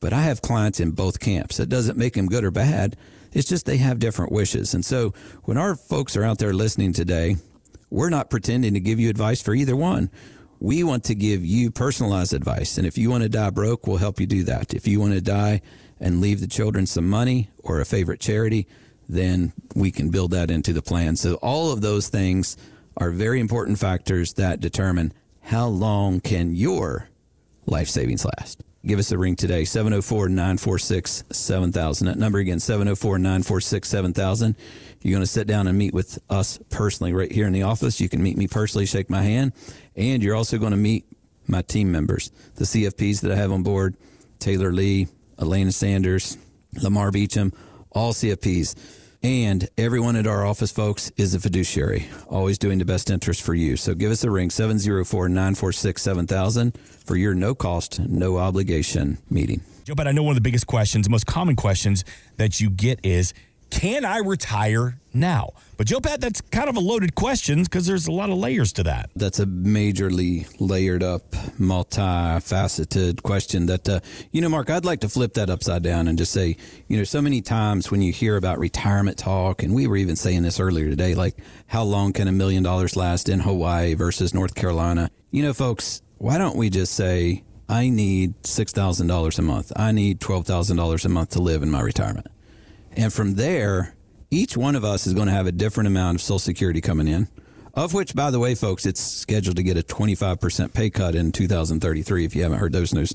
but 0.00 0.12
I 0.12 0.22
have 0.22 0.42
clients 0.42 0.80
in 0.80 0.90
both 0.90 1.20
camps. 1.20 1.60
It 1.60 1.68
doesn't 1.68 1.96
make 1.96 2.14
them 2.14 2.26
good 2.26 2.44
or 2.44 2.50
bad. 2.50 2.96
It's 3.32 3.48
just 3.48 3.64
they 3.64 3.78
have 3.78 3.98
different 3.98 4.32
wishes. 4.32 4.74
And 4.74 4.84
so 4.84 5.14
when 5.44 5.56
our 5.56 5.76
folks 5.76 6.16
are 6.16 6.24
out 6.24 6.38
there 6.38 6.52
listening 6.52 6.92
today, 6.92 7.36
we're 7.88 8.10
not 8.10 8.30
pretending 8.30 8.74
to 8.74 8.80
give 8.80 9.00
you 9.00 9.08
advice 9.08 9.40
for 9.40 9.54
either 9.54 9.76
one. 9.76 10.10
We 10.58 10.84
want 10.84 11.04
to 11.04 11.14
give 11.14 11.44
you 11.44 11.70
personalized 11.70 12.34
advice. 12.34 12.76
And 12.76 12.86
if 12.86 12.98
you 12.98 13.10
want 13.10 13.22
to 13.22 13.28
die 13.28 13.50
broke, 13.50 13.86
we'll 13.86 13.96
help 13.96 14.20
you 14.20 14.26
do 14.26 14.44
that. 14.44 14.74
If 14.74 14.86
you 14.86 15.00
want 15.00 15.14
to 15.14 15.20
die 15.20 15.62
and 15.98 16.20
leave 16.20 16.40
the 16.40 16.46
children 16.46 16.86
some 16.86 17.08
money 17.08 17.50
or 17.62 17.80
a 17.80 17.86
favorite 17.86 18.20
charity, 18.20 18.66
then 19.12 19.52
we 19.74 19.90
can 19.90 20.10
build 20.10 20.30
that 20.32 20.50
into 20.50 20.72
the 20.72 20.82
plan. 20.82 21.16
So 21.16 21.34
all 21.36 21.72
of 21.72 21.80
those 21.80 22.08
things 22.08 22.56
are 22.96 23.10
very 23.10 23.40
important 23.40 23.78
factors 23.78 24.34
that 24.34 24.60
determine 24.60 25.12
how 25.40 25.66
long 25.66 26.20
can 26.20 26.54
your 26.54 27.08
life 27.66 27.88
savings 27.88 28.24
last. 28.24 28.62
Give 28.86 28.98
us 28.98 29.12
a 29.12 29.18
ring 29.18 29.36
today, 29.36 29.64
704 29.64 30.30
946 30.30 31.24
7000. 31.30 32.06
That 32.06 32.16
number 32.16 32.38
again, 32.38 32.60
704 32.60 33.18
946 33.18 33.88
7000. 33.88 34.56
You're 35.02 35.12
going 35.12 35.22
to 35.22 35.26
sit 35.26 35.46
down 35.46 35.66
and 35.66 35.76
meet 35.76 35.92
with 35.92 36.18
us 36.30 36.58
personally 36.70 37.12
right 37.12 37.30
here 37.30 37.46
in 37.46 37.52
the 37.52 37.62
office. 37.62 38.00
You 38.00 38.08
can 38.08 38.22
meet 38.22 38.38
me 38.38 38.48
personally, 38.48 38.86
shake 38.86 39.10
my 39.10 39.22
hand, 39.22 39.52
and 39.96 40.22
you're 40.22 40.34
also 40.34 40.56
going 40.56 40.70
to 40.70 40.78
meet 40.78 41.04
my 41.46 41.62
team 41.62 41.92
members, 41.92 42.30
the 42.54 42.64
CFPs 42.64 43.20
that 43.20 43.32
I 43.32 43.36
have 43.36 43.52
on 43.52 43.62
board 43.62 43.96
Taylor 44.38 44.72
Lee, 44.72 45.08
Elena 45.38 45.72
Sanders, 45.72 46.38
Lamar 46.82 47.10
Beecham, 47.10 47.52
all 47.90 48.12
CFPs. 48.12 48.74
And 49.22 49.68
everyone 49.76 50.16
at 50.16 50.26
our 50.26 50.46
office, 50.46 50.72
folks, 50.72 51.12
is 51.18 51.34
a 51.34 51.40
fiduciary, 51.40 52.08
always 52.30 52.56
doing 52.56 52.78
the 52.78 52.86
best 52.86 53.10
interest 53.10 53.42
for 53.42 53.52
you. 53.52 53.76
So 53.76 53.94
give 53.94 54.10
us 54.10 54.24
a 54.24 54.30
ring, 54.30 54.48
704 54.48 55.28
946 55.28 56.00
7000 56.00 56.78
for 56.78 57.16
your 57.16 57.34
no 57.34 57.54
cost, 57.54 58.00
no 58.00 58.38
obligation 58.38 59.18
meeting. 59.28 59.60
Joe, 59.84 59.94
but 59.94 60.08
I 60.08 60.12
know 60.12 60.22
one 60.22 60.32
of 60.32 60.36
the 60.36 60.48
biggest 60.48 60.66
questions, 60.66 61.08
most 61.10 61.26
common 61.26 61.54
questions 61.54 62.02
that 62.38 62.62
you 62.62 62.70
get 62.70 62.98
is 63.02 63.34
can 63.70 64.04
I 64.04 64.18
retire 64.18 64.98
now? 65.14 65.50
But 65.76 65.86
Joe 65.86 66.00
Pat, 66.00 66.20
that's 66.20 66.40
kind 66.40 66.68
of 66.68 66.76
a 66.76 66.80
loaded 66.80 67.14
question 67.14 67.62
because 67.62 67.86
there's 67.86 68.06
a 68.06 68.12
lot 68.12 68.28
of 68.30 68.36
layers 68.36 68.72
to 68.74 68.82
that. 68.82 69.10
That's 69.16 69.38
a 69.38 69.46
majorly 69.46 70.46
layered 70.58 71.02
up, 71.02 71.30
multifaceted 71.58 73.22
question 73.22 73.66
that, 73.66 73.88
uh, 73.88 74.00
you 74.32 74.40
know, 74.40 74.48
Mark, 74.48 74.68
I'd 74.70 74.84
like 74.84 75.00
to 75.00 75.08
flip 75.08 75.34
that 75.34 75.48
upside 75.48 75.82
down 75.82 76.08
and 76.08 76.18
just 76.18 76.32
say, 76.32 76.56
you 76.88 76.98
know, 76.98 77.04
so 77.04 77.22
many 77.22 77.40
times 77.40 77.90
when 77.90 78.02
you 78.02 78.12
hear 78.12 78.36
about 78.36 78.58
retirement 78.58 79.16
talk, 79.16 79.62
and 79.62 79.74
we 79.74 79.86
were 79.86 79.96
even 79.96 80.16
saying 80.16 80.42
this 80.42 80.60
earlier 80.60 80.90
today, 80.90 81.14
like 81.14 81.36
how 81.66 81.82
long 81.82 82.12
can 82.12 82.28
a 82.28 82.32
million 82.32 82.62
dollars 82.62 82.96
last 82.96 83.28
in 83.28 83.40
Hawaii 83.40 83.94
versus 83.94 84.34
North 84.34 84.54
Carolina? 84.54 85.10
You 85.30 85.42
know, 85.42 85.54
folks, 85.54 86.02
why 86.18 86.36
don't 86.36 86.56
we 86.56 86.68
just 86.68 86.92
say, 86.94 87.44
I 87.70 87.88
need 87.88 88.34
$6,000 88.42 89.38
a 89.38 89.42
month. 89.42 89.72
I 89.76 89.92
need 89.92 90.18
$12,000 90.20 91.04
a 91.04 91.08
month 91.08 91.30
to 91.30 91.40
live 91.40 91.62
in 91.62 91.70
my 91.70 91.80
retirement. 91.80 92.26
And 92.96 93.12
from 93.12 93.34
there, 93.34 93.94
each 94.30 94.56
one 94.56 94.76
of 94.76 94.84
us 94.84 95.06
is 95.06 95.14
going 95.14 95.26
to 95.26 95.32
have 95.32 95.46
a 95.46 95.52
different 95.52 95.88
amount 95.88 96.16
of 96.16 96.22
Social 96.22 96.38
Security 96.38 96.80
coming 96.80 97.08
in, 97.08 97.28
of 97.74 97.94
which, 97.94 98.14
by 98.14 98.30
the 98.30 98.38
way, 98.38 98.54
folks, 98.54 98.86
it's 98.86 99.00
scheduled 99.00 99.56
to 99.56 99.62
get 99.62 99.76
a 99.76 99.82
25% 99.82 100.72
pay 100.72 100.90
cut 100.90 101.14
in 101.14 101.32
2033 101.32 102.24
if 102.24 102.34
you 102.34 102.42
haven't 102.42 102.58
heard 102.58 102.72
those 102.72 102.92
news. 102.92 103.14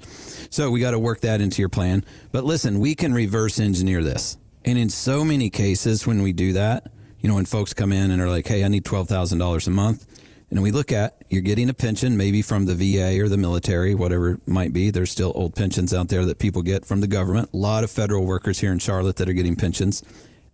So 0.49 0.71
we 0.71 0.79
got 0.79 0.91
to 0.91 0.99
work 0.99 1.21
that 1.21 1.41
into 1.41 1.61
your 1.61 1.69
plan. 1.69 2.05
But 2.31 2.43
listen, 2.43 2.79
we 2.79 2.95
can 2.95 3.13
reverse 3.13 3.59
engineer 3.59 4.03
this. 4.03 4.37
And 4.63 4.77
in 4.77 4.89
so 4.89 5.23
many 5.23 5.49
cases, 5.49 6.07
when 6.07 6.21
we 6.21 6.33
do 6.33 6.53
that, 6.53 6.91
you 7.19 7.29
know, 7.29 7.35
when 7.35 7.45
folks 7.45 7.73
come 7.73 7.91
in 7.91 8.11
and 8.11 8.21
are 8.21 8.29
like, 8.29 8.47
hey, 8.47 8.63
I 8.63 8.67
need 8.67 8.83
$12,000 8.83 9.67
a 9.67 9.69
month, 9.71 10.05
and 10.49 10.61
we 10.61 10.71
look 10.71 10.91
at 10.91 11.23
you're 11.29 11.41
getting 11.41 11.69
a 11.69 11.73
pension 11.73 12.17
maybe 12.17 12.41
from 12.41 12.65
the 12.65 12.75
VA 12.75 13.21
or 13.21 13.27
the 13.27 13.37
military, 13.37 13.95
whatever 13.95 14.33
it 14.33 14.47
might 14.47 14.73
be. 14.73 14.89
There's 14.89 15.11
still 15.11 15.31
old 15.35 15.55
pensions 15.55 15.93
out 15.93 16.09
there 16.09 16.25
that 16.25 16.39
people 16.39 16.61
get 16.61 16.85
from 16.85 17.01
the 17.01 17.07
government. 17.07 17.49
A 17.53 17.57
lot 17.57 17.83
of 17.83 17.91
federal 17.91 18.25
workers 18.25 18.59
here 18.59 18.71
in 18.71 18.79
Charlotte 18.79 19.15
that 19.17 19.27
are 19.27 19.33
getting 19.33 19.55
pensions. 19.55 20.03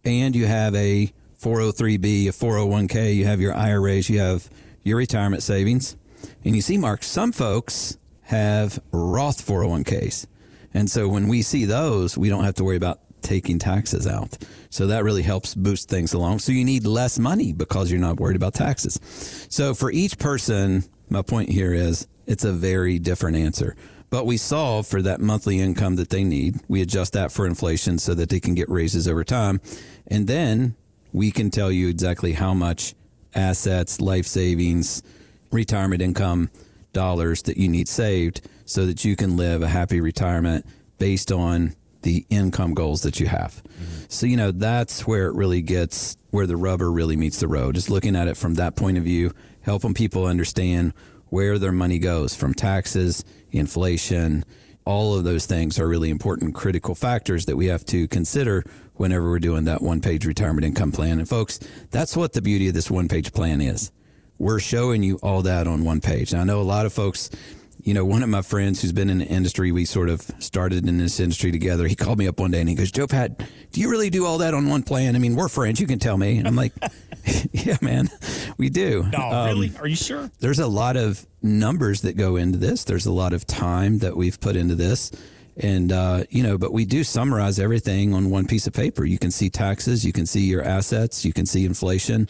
And 0.03 0.35
you 0.35 0.47
have 0.47 0.73
a 0.75 1.11
403b, 1.39 2.27
a 2.27 2.31
401k, 2.31 3.15
you 3.15 3.25
have 3.25 3.41
your 3.41 3.53
IRAs, 3.53 4.09
you 4.09 4.19
have 4.19 4.49
your 4.83 4.97
retirement 4.97 5.43
savings. 5.43 5.95
And 6.43 6.55
you 6.55 6.61
see, 6.61 6.77
Mark, 6.77 7.03
some 7.03 7.31
folks 7.31 7.97
have 8.23 8.79
Roth 8.91 9.45
401ks. 9.45 10.25
And 10.73 10.89
so 10.89 11.07
when 11.07 11.27
we 11.27 11.41
see 11.41 11.65
those, 11.65 12.17
we 12.17 12.29
don't 12.29 12.43
have 12.43 12.55
to 12.55 12.63
worry 12.63 12.77
about 12.77 12.99
taking 13.21 13.59
taxes 13.59 14.07
out. 14.07 14.37
So 14.69 14.87
that 14.87 15.03
really 15.03 15.21
helps 15.21 15.55
boost 15.55 15.89
things 15.89 16.13
along. 16.13 16.39
So 16.39 16.51
you 16.51 16.63
need 16.63 16.85
less 16.85 17.19
money 17.19 17.53
because 17.53 17.91
you're 17.91 17.99
not 17.99 18.19
worried 18.19 18.35
about 18.35 18.53
taxes. 18.53 18.99
So 19.49 19.73
for 19.73 19.91
each 19.91 20.17
person, 20.17 20.83
my 21.09 21.21
point 21.21 21.49
here 21.49 21.73
is 21.73 22.07
it's 22.25 22.43
a 22.43 22.53
very 22.53 22.99
different 22.99 23.37
answer. 23.37 23.75
But 24.09 24.25
we 24.25 24.37
solve 24.37 24.87
for 24.87 25.01
that 25.01 25.21
monthly 25.21 25.59
income 25.59 25.95
that 25.95 26.09
they 26.09 26.23
need. 26.23 26.59
We 26.67 26.81
adjust 26.81 27.13
that 27.13 27.31
for 27.31 27.45
inflation 27.45 27.97
so 27.97 28.13
that 28.15 28.29
they 28.29 28.41
can 28.41 28.55
get 28.55 28.69
raises 28.69 29.07
over 29.07 29.23
time. 29.23 29.61
And 30.07 30.27
then 30.27 30.75
we 31.13 31.31
can 31.31 31.49
tell 31.49 31.71
you 31.71 31.87
exactly 31.87 32.33
how 32.33 32.53
much 32.53 32.93
assets, 33.33 34.01
life 34.01 34.27
savings, 34.27 35.01
retirement 35.51 36.01
income 36.01 36.49
dollars 36.93 37.43
that 37.43 37.57
you 37.57 37.69
need 37.69 37.87
saved 37.87 38.41
so 38.65 38.85
that 38.85 39.05
you 39.05 39.15
can 39.15 39.37
live 39.37 39.61
a 39.61 39.67
happy 39.67 40.01
retirement 40.01 40.65
based 40.97 41.31
on 41.31 41.73
the 42.01 42.25
income 42.29 42.73
goals 42.73 43.01
that 43.01 43.19
you 43.19 43.27
have. 43.27 43.61
Mm-hmm. 43.63 44.03
So, 44.09 44.25
you 44.25 44.37
know, 44.37 44.51
that's 44.51 45.05
where 45.07 45.27
it 45.27 45.35
really 45.35 45.61
gets 45.61 46.17
where 46.31 46.47
the 46.47 46.57
rubber 46.57 46.91
really 46.91 47.15
meets 47.15 47.39
the 47.39 47.47
road. 47.47 47.75
Just 47.75 47.89
looking 47.89 48.15
at 48.15 48.27
it 48.27 48.37
from 48.37 48.55
that 48.55 48.75
point 48.75 48.97
of 48.97 49.03
view, 49.03 49.33
helping 49.61 49.93
people 49.93 50.25
understand 50.25 50.93
where 51.29 51.57
their 51.57 51.71
money 51.71 51.99
goes 51.99 52.35
from 52.35 52.53
taxes, 52.53 53.23
inflation, 53.51 54.43
all 54.85 55.15
of 55.15 55.23
those 55.23 55.45
things 55.45 55.79
are 55.79 55.87
really 55.87 56.09
important 56.09 56.55
critical 56.55 56.95
factors 56.95 57.45
that 57.45 57.55
we 57.55 57.67
have 57.67 57.85
to 57.85 58.07
consider 58.07 58.63
whenever 58.95 59.29
we're 59.29 59.39
doing 59.39 59.65
that 59.65 59.81
one 59.81 60.01
page 60.01 60.25
retirement 60.25 60.65
income 60.65 60.91
plan. 60.91 61.19
And 61.19 61.29
folks, 61.29 61.59
that's 61.91 62.17
what 62.17 62.33
the 62.33 62.41
beauty 62.41 62.67
of 62.67 62.73
this 62.73 62.89
one 62.89 63.07
page 63.07 63.31
plan 63.33 63.61
is. 63.61 63.91
We're 64.37 64.59
showing 64.59 65.03
you 65.03 65.17
all 65.21 65.43
that 65.43 65.67
on 65.67 65.83
one 65.83 66.01
page. 66.01 66.33
Now, 66.33 66.41
I 66.41 66.43
know 66.45 66.59
a 66.59 66.63
lot 66.63 66.85
of 66.85 66.93
folks 66.93 67.29
you 67.83 67.93
know, 67.93 68.05
one 68.05 68.23
of 68.23 68.29
my 68.29 68.41
friends 68.41 68.81
who's 68.81 68.91
been 68.91 69.09
in 69.09 69.19
the 69.19 69.25
industry, 69.25 69.71
we 69.71 69.85
sort 69.85 70.09
of 70.09 70.21
started 70.39 70.87
in 70.87 70.97
this 70.97 71.19
industry 71.19 71.51
together. 71.51 71.87
He 71.87 71.95
called 71.95 72.19
me 72.19 72.27
up 72.27 72.39
one 72.39 72.51
day 72.51 72.59
and 72.59 72.69
he 72.69 72.75
goes, 72.75 72.91
Joe 72.91 73.07
Pat, 73.07 73.39
do 73.71 73.81
you 73.81 73.89
really 73.89 74.09
do 74.09 74.25
all 74.25 74.39
that 74.39 74.53
on 74.53 74.69
one 74.69 74.83
plan? 74.83 75.15
I 75.15 75.19
mean, 75.19 75.35
we're 75.35 75.47
friends. 75.47 75.79
You 75.79 75.87
can 75.87 75.99
tell 75.99 76.17
me. 76.17 76.37
And 76.37 76.47
I'm 76.47 76.55
like, 76.55 76.73
yeah, 77.51 77.77
man, 77.81 78.09
we 78.57 78.69
do. 78.69 79.05
No, 79.11 79.19
um, 79.19 79.47
really? 79.47 79.71
Are 79.79 79.87
you 79.87 79.95
sure? 79.95 80.29
There's 80.39 80.59
a 80.59 80.67
lot 80.67 80.97
of 80.97 81.25
numbers 81.41 82.01
that 82.01 82.17
go 82.17 82.35
into 82.35 82.57
this. 82.57 82.83
There's 82.83 83.05
a 83.05 83.11
lot 83.11 83.33
of 83.33 83.45
time 83.45 83.99
that 83.99 84.15
we've 84.15 84.39
put 84.39 84.55
into 84.55 84.75
this. 84.75 85.11
And, 85.57 85.91
uh, 85.91 86.23
you 86.29 86.43
know, 86.43 86.57
but 86.57 86.71
we 86.71 86.85
do 86.85 87.03
summarize 87.03 87.59
everything 87.59 88.13
on 88.13 88.29
one 88.29 88.47
piece 88.47 88.67
of 88.67 88.73
paper. 88.73 89.05
You 89.05 89.19
can 89.19 89.31
see 89.31 89.49
taxes, 89.49 90.05
you 90.05 90.13
can 90.13 90.25
see 90.25 90.41
your 90.41 90.63
assets, 90.63 91.25
you 91.25 91.33
can 91.33 91.45
see 91.45 91.65
inflation. 91.65 92.27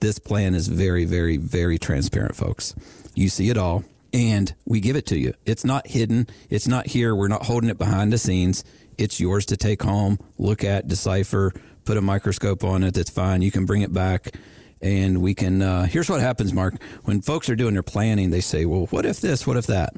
This 0.00 0.18
plan 0.18 0.54
is 0.54 0.68
very, 0.68 1.04
very, 1.04 1.36
very 1.36 1.78
transparent, 1.78 2.36
folks. 2.36 2.74
You 3.14 3.28
see 3.28 3.48
it 3.48 3.56
all 3.56 3.84
and 4.14 4.54
we 4.64 4.80
give 4.80 4.94
it 4.94 5.06
to 5.06 5.18
you. 5.18 5.34
It's 5.44 5.64
not 5.64 5.88
hidden. 5.88 6.28
It's 6.48 6.68
not 6.68 6.86
here. 6.86 7.14
We're 7.14 7.28
not 7.28 7.42
holding 7.42 7.68
it 7.68 7.76
behind 7.76 8.12
the 8.12 8.18
scenes. 8.18 8.64
It's 8.96 9.18
yours 9.18 9.44
to 9.46 9.56
take 9.56 9.82
home, 9.82 10.20
look 10.38 10.62
at, 10.62 10.86
decipher, 10.86 11.52
put 11.84 11.96
a 11.96 12.00
microscope 12.00 12.62
on 12.62 12.84
it. 12.84 12.94
That's 12.94 13.10
fine. 13.10 13.42
You 13.42 13.50
can 13.50 13.66
bring 13.66 13.82
it 13.82 13.92
back 13.92 14.36
and 14.80 15.20
we 15.20 15.34
can. 15.34 15.60
Uh, 15.60 15.86
here's 15.86 16.08
what 16.08 16.20
happens, 16.20 16.52
Mark. 16.52 16.80
When 17.02 17.22
folks 17.22 17.48
are 17.48 17.56
doing 17.56 17.74
their 17.74 17.82
planning, 17.82 18.30
they 18.30 18.40
say, 18.40 18.64
well, 18.66 18.86
what 18.86 19.04
if 19.04 19.20
this? 19.20 19.46
What 19.46 19.56
if 19.56 19.66
that? 19.66 19.94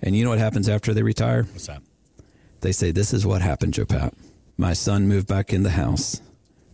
And 0.00 0.16
you 0.16 0.24
know 0.24 0.30
what 0.30 0.38
happens 0.38 0.68
after 0.68 0.94
they 0.94 1.02
retire? 1.02 1.42
What's 1.42 1.66
that? 1.66 1.82
They 2.62 2.72
say, 2.72 2.90
this 2.90 3.12
is 3.12 3.26
what 3.26 3.42
happened, 3.42 3.74
Joe 3.74 3.84
Pat. 3.84 4.14
My 4.56 4.72
son 4.72 5.08
moved 5.08 5.26
back 5.26 5.52
in 5.52 5.62
the 5.62 5.70
house. 5.70 6.22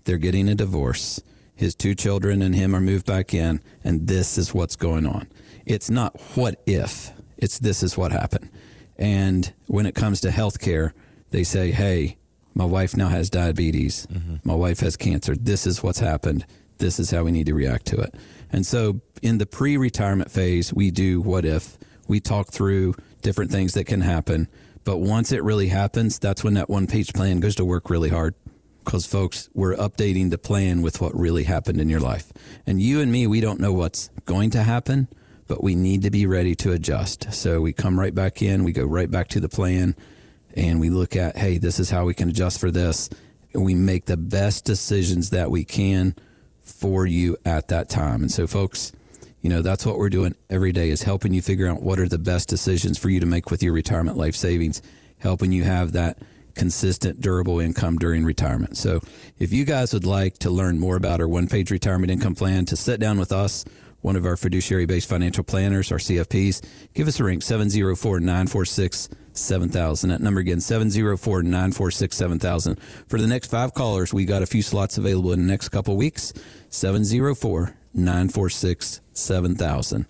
They're 0.05 0.19
getting 0.19 0.49
a 0.49 0.55
divorce. 0.55 1.21
His 1.59 1.75
two 1.75 1.97
children 1.97 2.41
and 2.41 2.55
him 2.55 2.73
are 2.73 2.81
moved 2.81 3.05
back 3.05 3.35
in, 3.35 3.61
and 3.83 4.07
this 4.07 4.39
is 4.39 4.55
what's 4.55 4.77
going 4.77 5.05
on. 5.05 5.27
It's 5.67 5.91
not 5.91 6.17
what 6.37 6.63
if, 6.67 7.11
it's 7.37 7.59
this 7.59 7.83
is 7.83 7.99
what 7.99 8.13
happened. 8.13 8.49
And 8.97 9.53
when 9.67 9.85
it 9.85 9.97
comes 9.97 10.21
to 10.21 10.29
healthcare, 10.29 10.93
they 11.31 11.43
say, 11.43 11.73
hey, 11.73 12.17
my 12.55 12.65
wife 12.65 12.97
now 12.97 13.09
has 13.09 13.29
diabetes. 13.29 14.07
Mm-hmm. 14.07 14.37
My 14.45 14.55
wife 14.55 14.79
has 14.81 14.97
cancer. 14.97 15.35
This 15.35 15.67
is 15.67 15.83
what's 15.83 15.99
happened. 15.99 16.47
This 16.79 17.01
is 17.01 17.11
how 17.11 17.25
we 17.25 17.33
need 17.33 17.47
to 17.47 17.55
react 17.55 17.87
to 17.87 18.01
it. 18.03 18.15
And 18.53 18.65
so 18.65 19.01
in 19.21 19.39
the 19.39 19.47
pre 19.47 19.77
retirement 19.77 20.31
phase, 20.31 20.73
we 20.73 20.93
do 20.93 21.21
what 21.21 21.45
if. 21.45 21.77
We 22.07 22.21
talk 22.21 22.53
through 22.53 22.95
different 23.21 23.51
things 23.51 23.75
that 23.75 23.85
can 23.85 24.03
happen. 24.03 24.47
But 24.85 24.99
once 24.99 25.33
it 25.33 25.43
really 25.43 25.69
happens, 25.69 26.21
that's 26.21 26.45
when 26.45 26.55
that 26.55 26.71
one 26.71 26.87
page 26.87 27.13
plan 27.13 27.41
goes 27.41 27.57
to 27.57 27.65
work 27.65 27.91
really 27.91 28.11
hard. 28.11 28.37
Because, 28.89 29.05
folks, 29.05 29.51
we're 29.53 29.77
updating 29.77 30.31
the 30.31 30.39
plan 30.39 30.81
with 30.81 30.99
what 30.99 31.15
really 31.15 31.45
happened 31.45 31.79
in 31.79 31.91
your 31.91 32.01
life. 32.01 32.33
And 32.67 32.81
you 32.81 33.03
and 33.03 33.13
me, 33.13 33.27
we 33.27 33.43
don't 33.43 33.61
know 33.61 33.71
what's 33.71 34.09
going 34.25 34.49
to 34.53 34.63
happen, 34.63 35.09
but 35.47 35.63
we 35.63 35.75
need 35.75 36.01
to 36.05 36.11
be 36.11 36.25
ready 36.25 36.55
to 36.55 36.73
adjust. 36.73 37.31
So 37.35 37.61
we 37.61 37.75
come 37.75 38.01
right 38.01 38.15
back 38.15 38.41
in, 38.41 38.65
we 38.65 38.73
go 38.73 38.87
right 38.87 39.11
back 39.11 39.29
to 39.29 39.41
the 39.41 39.49
plan, 39.51 39.95
and 40.57 40.81
we 40.81 40.89
look 40.89 41.17
at, 41.17 41.37
hey, 41.37 41.59
this 41.59 41.79
is 41.79 41.91
how 41.91 42.07
we 42.07 42.15
can 42.15 42.31
adjust 42.31 42.59
for 42.59 42.71
this. 42.71 43.11
And 43.53 43.63
we 43.63 43.75
make 43.75 44.07
the 44.07 44.17
best 44.17 44.65
decisions 44.65 45.29
that 45.31 45.51
we 45.51 45.65
can 45.65 46.17
for 46.63 47.05
you 47.05 47.37
at 47.45 47.69
that 47.69 47.91
time. 47.91 48.23
And 48.23 48.33
so, 48.33 48.47
folks, 48.47 48.93
you 49.43 49.51
know, 49.51 49.61
that's 49.61 49.85
what 49.85 49.99
we're 49.99 50.09
doing 50.09 50.35
every 50.49 50.73
day 50.73 50.89
is 50.89 51.03
helping 51.03 51.35
you 51.35 51.43
figure 51.43 51.69
out 51.69 51.83
what 51.83 51.99
are 51.99 52.09
the 52.09 52.17
best 52.17 52.49
decisions 52.49 52.97
for 52.97 53.11
you 53.11 53.21
to 53.21 53.27
make 53.27 53.51
with 53.51 53.63
your 53.63 53.75
retirement 53.75 54.17
life 54.17 54.35
savings, 54.35 54.81
helping 55.19 55.53
you 55.53 55.65
have 55.65 55.93
that 55.93 56.17
consistent, 56.59 57.21
durable 57.21 57.61
income 57.61 57.97
during 57.97 58.25
retirement. 58.25 58.77
So, 58.77 59.01
if 59.39 59.53
you 59.53 59.65
guys 59.65 59.95
would 59.95 60.05
like 60.05 60.37
to 60.39 60.51
learn 60.51 60.79
more 60.79 60.97
about 60.97 61.21
our 61.21 61.29
one 61.29 61.47
page 61.47 61.71
retirement 61.71 62.11
income 62.11 62.35
plan, 62.35 62.67
to 62.67 62.77
sit 62.77 63.01
down 63.01 63.19
with 63.19 63.33
us, 63.33 63.65
one 64.01 64.17
of 64.17 64.27
our 64.27 64.37
fiduciary 64.37 64.85
based 64.85 65.09
financial 65.09 65.45
planners, 65.45 65.91
our 65.91 65.99
CFPs, 65.99 66.63
give 66.95 67.09
us 67.09 67.19
a 67.21 67.25
ring 67.25 67.41
704 67.41 68.21
946 68.21 69.09
7000. 69.33 70.11
That 70.11 70.21
number 70.21 70.41
again, 70.41 70.61
704 70.61 71.43
946 71.43 72.17
7000. 72.17 72.81
For 73.09 73.21
the 73.21 73.27
next 73.27 73.51
five 73.51 73.73
callers, 73.75 74.13
we 74.13 74.25
got 74.25 74.43
a 74.43 74.47
few 74.47 74.63
slots 74.63 74.99
available 74.99 75.33
in 75.33 75.41
the 75.41 75.51
next 75.51 75.71
couple 75.71 75.97
weeks. 75.97 76.33
704 76.71 77.75
946 77.95 79.01
7000. 79.13 80.07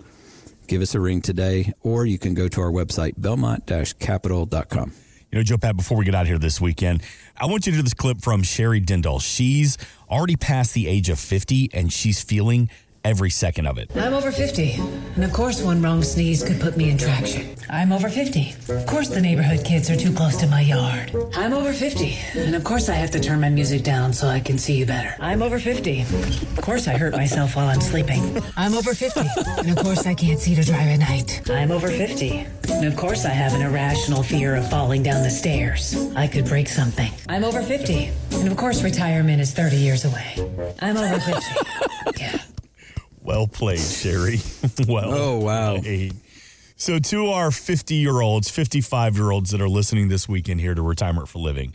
Give 0.67 0.83
us 0.83 0.95
a 0.95 1.01
ring 1.01 1.23
today, 1.23 1.73
or 1.81 2.05
you 2.05 2.19
can 2.19 2.35
go 2.35 2.47
to 2.49 2.61
our 2.61 2.71
website, 2.71 3.15
belmont 3.17 3.67
capital.com. 3.99 4.93
You 5.31 5.39
know, 5.39 5.43
Joe 5.43 5.59
Pat, 5.59 5.77
before 5.77 5.99
we 5.99 6.07
get 6.07 6.15
out 6.15 6.27
here 6.27 6.39
this 6.39 6.59
weekend, 6.59 7.03
I 7.37 7.45
want 7.45 7.67
you 7.67 7.73
to 7.73 7.79
do 7.79 7.83
this 7.83 7.93
clip 7.93 8.23
from 8.23 8.43
Sherry 8.43 8.81
Dindal. 8.81 9.21
She's 9.21 9.77
already 10.09 10.37
past 10.37 10.73
the 10.73 10.89
age 10.89 11.11
of 11.11 11.19
50 11.19 11.69
and 11.75 11.93
she's 11.93 12.23
feeling 12.23 12.71
every 13.09 13.31
second 13.31 13.67
of 13.67 13.79
it. 13.79 13.91
I'm 13.97 14.13
over 14.13 14.31
50, 14.31 14.73
and 15.17 15.25
of 15.25 15.33
course, 15.33 15.63
one 15.63 15.81
wrong 15.81 16.03
sneeze 16.03 16.45
could 16.45 16.61
put 16.61 16.77
me 16.77 16.91
in 16.91 16.99
traction. 16.99 17.57
I'm 17.71 17.91
over 17.91 18.11
50. 18.11 18.55
Of 18.69 18.85
course, 18.87 19.09
the 19.09 19.21
neighborhood 19.21 19.65
kids 19.65 19.89
are 19.91 19.97
too 19.97 20.13
close 20.13 20.37
to 20.37 20.47
my 20.47 20.61
yard. 20.61 21.17
I'm 21.35 21.55
over 21.55 21.73
50, 21.73 22.19
and 22.35 22.55
of 22.55 22.65
course, 22.65 22.91
I 22.91 22.95
have 22.97 23.11
to 23.13 23.21
turn 23.21 23.41
my 23.41 23.49
music 23.49 23.83
down 23.83 24.13
so 24.13 24.29
I 24.29 24.41
can 24.41 24.59
see 24.59 24.75
you 24.75 24.85
better. 24.85 25.15
I'm 25.21 25.41
over 25.41 25.59
50. 25.59 26.03
Of 26.03 26.61
course, 26.61 26.87
I 26.87 26.99
hurt 26.99 27.15
myself 27.15 27.57
while 27.57 27.69
I'm 27.69 27.81
sleeping. 27.81 28.43
I'm 28.59 28.75
over 28.75 28.93
50, 28.93 29.21
and 29.57 29.71
of 29.71 29.83
course, 29.83 30.07
I 30.07 30.13
can't 30.13 30.39
see 30.39 30.55
to 30.55 30.63
drive 30.63 30.89
at 30.89 30.99
night. 30.99 31.49
I'm 31.51 31.71
over 31.71 31.89
50, 31.89 32.47
and 32.69 32.85
of 32.85 32.95
course, 32.95 33.25
I 33.25 33.31
have 33.31 33.55
an 33.55 33.63
irrational 33.63 34.23
fear 34.23 34.55
of 34.55 34.69
falling 34.69 35.03
down 35.03 35.23
the 35.23 35.31
stairs. 35.31 35.97
I 36.15 36.27
could 36.27 36.45
break 36.45 36.69
something. 36.69 37.11
I'm 37.27 37.45
over 37.45 37.63
50, 37.63 38.11
and 38.33 38.49
of 38.49 38.59
course, 38.59 38.83
retirement 38.83 39.41
is 39.41 39.55
30 39.55 39.77
years 39.77 40.05
away. 40.05 40.35
I'm 40.81 40.99
over 40.99 41.19
50. 41.19 41.41
Well 43.29 43.47
played, 43.47 43.79
Sherry. 43.79 44.41
well. 44.89 45.13
Oh, 45.13 45.39
wow. 45.41 45.79
Played. 45.83 46.15
So, 46.77 46.99
to 46.99 47.27
our 47.27 47.51
50 47.51 47.95
year 47.95 48.23
olds, 48.23 48.49
55 48.49 49.19
year 49.19 49.31
olds 49.31 49.51
that 49.51 49.61
are 49.61 49.69
listening 49.69 50.09
this 50.09 50.27
weekend 50.27 50.61
here 50.61 50.75
to 50.75 50.81
Retirement 50.81 51.29
for 51.29 51.39
Living, 51.39 51.75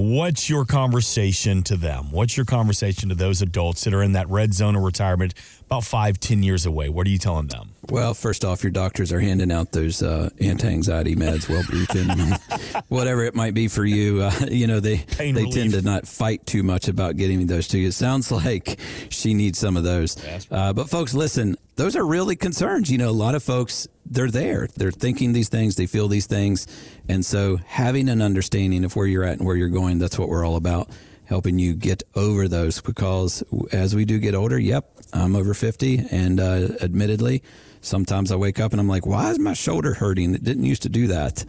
what's 0.00 0.48
your 0.48 0.64
conversation 0.64 1.62
to 1.64 1.76
them? 1.76 2.10
What's 2.10 2.34
your 2.34 2.46
conversation 2.46 3.10
to 3.10 3.14
those 3.14 3.42
adults 3.42 3.84
that 3.84 3.92
are 3.92 4.02
in 4.02 4.12
that 4.12 4.28
red 4.30 4.54
zone 4.54 4.74
of 4.74 4.82
retirement 4.82 5.34
about 5.66 5.84
five, 5.84 6.18
ten 6.18 6.42
years 6.42 6.64
away? 6.64 6.88
What 6.88 7.06
are 7.06 7.10
you 7.10 7.18
telling 7.18 7.48
them? 7.48 7.74
Well, 7.90 8.14
first 8.14 8.44
off, 8.44 8.62
your 8.62 8.70
doctors 8.70 9.12
are 9.12 9.20
handing 9.20 9.52
out 9.52 9.72
those 9.72 10.02
uh, 10.02 10.30
anti-anxiety 10.40 11.16
meds, 11.16 11.46
Wellbutrin, 11.46 12.82
whatever 12.88 13.24
it 13.24 13.34
might 13.34 13.52
be 13.52 13.68
for 13.68 13.84
you. 13.84 14.22
Uh, 14.22 14.32
you 14.50 14.66
know, 14.66 14.80
they 14.80 14.98
Pain 14.98 15.34
they 15.34 15.42
relief. 15.42 15.54
tend 15.54 15.72
to 15.72 15.82
not 15.82 16.06
fight 16.06 16.46
too 16.46 16.62
much 16.62 16.88
about 16.88 17.16
getting 17.16 17.46
those 17.46 17.68
to 17.68 17.78
you. 17.78 17.88
It 17.88 17.92
sounds 17.92 18.30
like 18.44 18.78
she 19.10 19.34
needs 19.34 19.58
some 19.58 19.76
of 19.76 19.84
those. 19.84 20.16
Uh, 20.50 20.72
but 20.72 20.88
folks, 20.88 21.12
listen, 21.12 21.56
those 21.76 21.94
are 21.94 22.06
really 22.06 22.36
concerns. 22.36 22.90
You 22.90 22.98
know, 22.98 23.10
a 23.10 23.12
lot 23.12 23.34
of 23.34 23.42
folks 23.42 23.86
they're 24.10 24.30
there, 24.30 24.68
they're 24.76 24.90
thinking 24.90 25.32
these 25.32 25.48
things, 25.48 25.76
they 25.76 25.86
feel 25.86 26.08
these 26.08 26.26
things, 26.26 26.66
and 27.08 27.24
so 27.24 27.56
having 27.66 28.08
an 28.08 28.20
understanding 28.20 28.84
of 28.84 28.96
where 28.96 29.06
you're 29.06 29.24
at 29.24 29.38
and 29.38 29.46
where 29.46 29.56
you're 29.56 29.68
going, 29.68 29.98
that's 29.98 30.18
what 30.18 30.28
we're 30.28 30.44
all 30.44 30.56
about. 30.56 30.90
Helping 31.24 31.60
you 31.60 31.74
get 31.74 32.02
over 32.16 32.48
those 32.48 32.80
because 32.80 33.44
as 33.70 33.94
we 33.94 34.04
do 34.04 34.18
get 34.18 34.34
older, 34.34 34.58
yep, 34.58 34.90
I'm 35.12 35.36
over 35.36 35.54
50, 35.54 36.06
and 36.10 36.40
uh, 36.40 36.68
admittedly, 36.82 37.44
sometimes 37.80 38.32
I 38.32 38.36
wake 38.36 38.58
up 38.58 38.72
and 38.72 38.80
I'm 38.80 38.88
like, 38.88 39.06
why 39.06 39.30
is 39.30 39.38
my 39.38 39.52
shoulder 39.52 39.94
hurting? 39.94 40.34
It 40.34 40.42
didn't 40.42 40.64
used 40.64 40.82
to 40.82 40.88
do 40.88 41.06
that. 41.06 41.44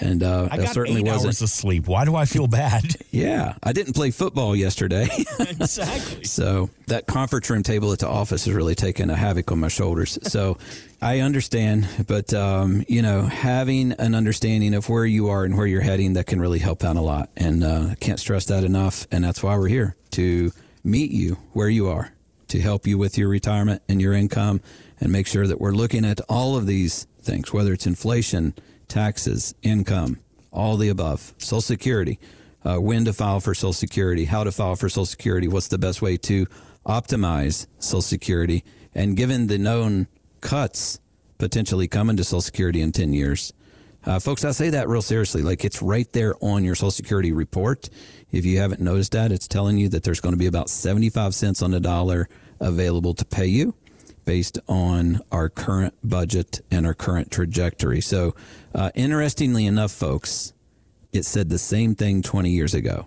And 0.00 0.22
uh, 0.22 0.48
I 0.50 0.56
got 0.56 0.74
certainly 0.74 1.00
eight 1.00 1.06
wasn't. 1.06 1.26
hours 1.26 1.42
of 1.42 1.50
sleep. 1.50 1.86
Why 1.86 2.04
do 2.04 2.16
I 2.16 2.24
feel 2.24 2.46
bad? 2.46 2.96
Yeah, 3.14 3.54
I 3.62 3.72
didn't 3.72 3.92
play 3.92 4.10
football 4.10 4.56
yesterday. 4.56 5.06
exactly. 5.38 6.24
so 6.24 6.68
that 6.88 7.06
conference 7.06 7.48
room 7.48 7.62
table 7.62 7.92
at 7.92 8.00
the 8.00 8.08
office 8.08 8.46
has 8.46 8.52
really 8.52 8.74
taken 8.74 9.08
a 9.08 9.14
havoc 9.14 9.52
on 9.52 9.60
my 9.60 9.68
shoulders. 9.68 10.18
So 10.24 10.58
I 11.00 11.20
understand, 11.20 11.86
but 12.08 12.34
um, 12.34 12.84
you 12.88 13.02
know, 13.02 13.22
having 13.22 13.92
an 13.92 14.16
understanding 14.16 14.74
of 14.74 14.88
where 14.88 15.06
you 15.06 15.28
are 15.28 15.44
and 15.44 15.56
where 15.56 15.66
you're 15.68 15.80
heading 15.80 16.14
that 16.14 16.26
can 16.26 16.40
really 16.40 16.58
help 16.58 16.82
out 16.82 16.96
a 16.96 17.00
lot. 17.00 17.30
And 17.36 17.62
uh, 17.62 17.88
I 17.92 17.94
can't 17.94 18.18
stress 18.18 18.46
that 18.46 18.64
enough. 18.64 19.06
And 19.12 19.22
that's 19.22 19.44
why 19.44 19.56
we're 19.56 19.68
here 19.68 19.94
to 20.12 20.50
meet 20.82 21.12
you 21.12 21.38
where 21.52 21.68
you 21.68 21.88
are, 21.88 22.12
to 22.48 22.60
help 22.60 22.84
you 22.84 22.98
with 22.98 23.16
your 23.16 23.28
retirement 23.28 23.80
and 23.88 24.02
your 24.02 24.12
income, 24.12 24.60
and 25.00 25.12
make 25.12 25.28
sure 25.28 25.46
that 25.46 25.60
we're 25.60 25.70
looking 25.70 26.04
at 26.04 26.20
all 26.28 26.56
of 26.56 26.66
these 26.66 27.06
things, 27.22 27.52
whether 27.52 27.72
it's 27.72 27.86
inflation, 27.86 28.54
taxes, 28.88 29.54
income, 29.62 30.20
all 30.50 30.76
the 30.76 30.88
above, 30.88 31.34
Social 31.38 31.60
Security, 31.60 32.18
uh, 32.64 32.76
when 32.76 33.04
to 33.04 33.12
file 33.12 33.40
for 33.40 33.54
Social 33.54 33.72
Security, 33.72 34.24
how 34.24 34.44
to 34.44 34.52
file 34.52 34.76
for 34.76 34.88
Social 34.88 35.06
Security, 35.06 35.48
what's 35.48 35.68
the 35.68 35.78
best 35.78 36.00
way 36.00 36.16
to 36.18 36.46
optimize 36.86 37.66
Social 37.78 38.02
Security, 38.02 38.64
and 38.94 39.16
given 39.16 39.46
the 39.46 39.58
known 39.58 40.06
cuts 40.40 41.00
potentially 41.38 41.88
coming 41.88 42.16
to 42.16 42.24
Social 42.24 42.40
Security 42.40 42.80
in 42.80 42.92
10 42.92 43.12
years. 43.12 43.52
Uh, 44.06 44.18
folks, 44.18 44.44
I 44.44 44.50
say 44.52 44.70
that 44.70 44.88
real 44.88 45.02
seriously. 45.02 45.42
Like 45.42 45.64
it's 45.64 45.80
right 45.80 46.10
there 46.12 46.34
on 46.40 46.62
your 46.62 46.74
Social 46.74 46.90
Security 46.90 47.32
report. 47.32 47.88
If 48.30 48.44
you 48.44 48.58
haven't 48.58 48.80
noticed 48.80 49.12
that, 49.12 49.32
it's 49.32 49.48
telling 49.48 49.78
you 49.78 49.88
that 49.90 50.02
there's 50.02 50.20
going 50.20 50.34
to 50.34 50.38
be 50.38 50.46
about 50.46 50.68
75 50.68 51.34
cents 51.34 51.62
on 51.62 51.70
the 51.70 51.80
dollar 51.80 52.28
available 52.60 53.14
to 53.14 53.24
pay 53.24 53.46
you 53.46 53.74
based 54.24 54.58
on 54.68 55.20
our 55.30 55.48
current 55.48 55.94
budget 56.02 56.60
and 56.70 56.86
our 56.86 56.94
current 56.94 57.30
trajectory. 57.30 58.00
So, 58.00 58.34
uh, 58.74 58.90
interestingly 58.94 59.66
enough, 59.66 59.92
folks, 59.92 60.52
it 61.12 61.24
said 61.24 61.48
the 61.48 61.58
same 61.58 61.94
thing 61.94 62.22
20 62.22 62.50
years 62.50 62.74
ago 62.74 63.06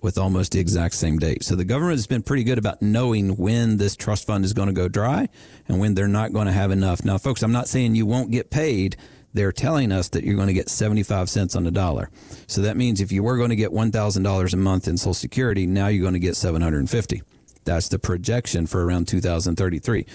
with 0.00 0.16
almost 0.16 0.52
the 0.52 0.60
exact 0.60 0.94
same 0.94 1.18
date. 1.18 1.44
So 1.44 1.54
the 1.54 1.64
government 1.64 1.96
has 1.96 2.06
been 2.06 2.22
pretty 2.22 2.44
good 2.44 2.58
about 2.58 2.80
knowing 2.80 3.36
when 3.36 3.76
this 3.76 3.96
trust 3.96 4.26
fund 4.26 4.44
is 4.44 4.52
going 4.52 4.68
to 4.68 4.72
go 4.72 4.88
dry 4.88 5.28
and 5.68 5.78
when 5.78 5.94
they're 5.94 6.08
not 6.08 6.32
going 6.32 6.46
to 6.46 6.52
have 6.52 6.70
enough. 6.70 7.04
Now, 7.04 7.18
folks, 7.18 7.42
I'm 7.42 7.52
not 7.52 7.68
saying 7.68 7.94
you 7.94 8.06
won't 8.06 8.30
get 8.30 8.50
paid. 8.50 8.96
They're 9.32 9.52
telling 9.52 9.92
us 9.92 10.08
that 10.10 10.24
you're 10.24 10.36
going 10.36 10.48
to 10.48 10.54
get 10.54 10.68
75 10.68 11.28
cents 11.28 11.54
on 11.54 11.64
the 11.64 11.70
dollar. 11.70 12.10
So 12.46 12.62
that 12.62 12.76
means 12.76 13.00
if 13.00 13.12
you 13.12 13.22
were 13.22 13.36
going 13.36 13.50
to 13.50 13.56
get 13.56 13.70
$1,000 13.70 14.52
a 14.52 14.56
month 14.56 14.88
in 14.88 14.96
Social 14.96 15.14
Security, 15.14 15.66
now 15.66 15.88
you're 15.88 16.02
going 16.02 16.14
to 16.14 16.20
get 16.20 16.36
750. 16.36 17.22
That's 17.64 17.88
the 17.88 17.98
projection 17.98 18.66
for 18.66 18.84
around 18.84 19.06
2033. 19.06 20.06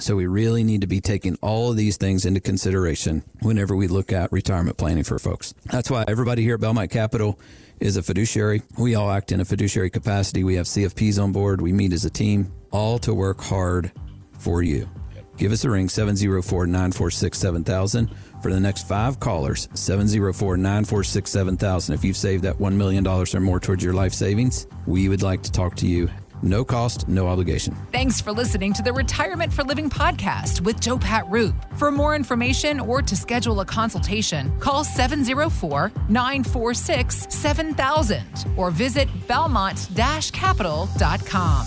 So 0.00 0.16
we 0.16 0.26
really 0.26 0.64
need 0.64 0.80
to 0.80 0.86
be 0.86 1.00
taking 1.00 1.36
all 1.40 1.70
of 1.70 1.76
these 1.76 1.96
things 1.96 2.24
into 2.24 2.40
consideration 2.40 3.22
whenever 3.40 3.76
we 3.76 3.86
look 3.86 4.12
at 4.12 4.32
retirement 4.32 4.76
planning 4.76 5.04
for 5.04 5.18
folks. 5.18 5.54
That's 5.66 5.90
why 5.90 6.04
everybody 6.08 6.42
here 6.42 6.54
at 6.54 6.60
Belmont 6.60 6.90
Capital 6.90 7.38
is 7.80 7.96
a 7.96 8.02
fiduciary. 8.02 8.62
We 8.76 8.94
all 8.94 9.10
act 9.10 9.30
in 9.30 9.40
a 9.40 9.44
fiduciary 9.44 9.90
capacity. 9.90 10.42
We 10.42 10.56
have 10.56 10.66
CFPs 10.66 11.22
on 11.22 11.32
board. 11.32 11.60
We 11.60 11.72
meet 11.72 11.92
as 11.92 12.04
a 12.04 12.10
team, 12.10 12.52
all 12.70 12.98
to 13.00 13.14
work 13.14 13.40
hard 13.40 13.92
for 14.38 14.62
you. 14.62 14.88
Give 15.36 15.52
us 15.52 15.64
a 15.64 15.70
ring, 15.70 15.88
704 15.88 16.66
946 16.66 17.38
7000. 17.38 18.10
For 18.42 18.52
the 18.52 18.60
next 18.60 18.86
five 18.86 19.20
callers, 19.20 19.68
704 19.74 20.56
946 20.56 21.30
7000. 21.30 21.94
If 21.94 22.04
you've 22.04 22.16
saved 22.16 22.44
that 22.44 22.58
$1 22.58 22.74
million 22.74 23.06
or 23.06 23.40
more 23.40 23.58
towards 23.58 23.82
your 23.82 23.94
life 23.94 24.12
savings, 24.12 24.66
we 24.86 25.08
would 25.08 25.22
like 25.22 25.42
to 25.42 25.50
talk 25.50 25.76
to 25.76 25.86
you. 25.86 26.08
No 26.44 26.62
cost, 26.62 27.08
no 27.08 27.26
obligation. 27.26 27.74
Thanks 27.90 28.20
for 28.20 28.30
listening 28.30 28.74
to 28.74 28.82
the 28.82 28.92
Retirement 28.92 29.50
for 29.50 29.64
Living 29.64 29.88
podcast 29.88 30.60
with 30.60 30.78
Joe 30.78 30.98
Pat 30.98 31.26
Roop. 31.30 31.54
For 31.76 31.90
more 31.90 32.14
information 32.14 32.80
or 32.80 33.00
to 33.00 33.16
schedule 33.16 33.60
a 33.60 33.64
consultation, 33.64 34.52
call 34.60 34.84
704 34.84 35.90
946 36.10 37.26
7000 37.30 38.22
or 38.56 38.70
visit 38.70 39.08
belmont 39.26 39.88
capital.com. 40.32 41.66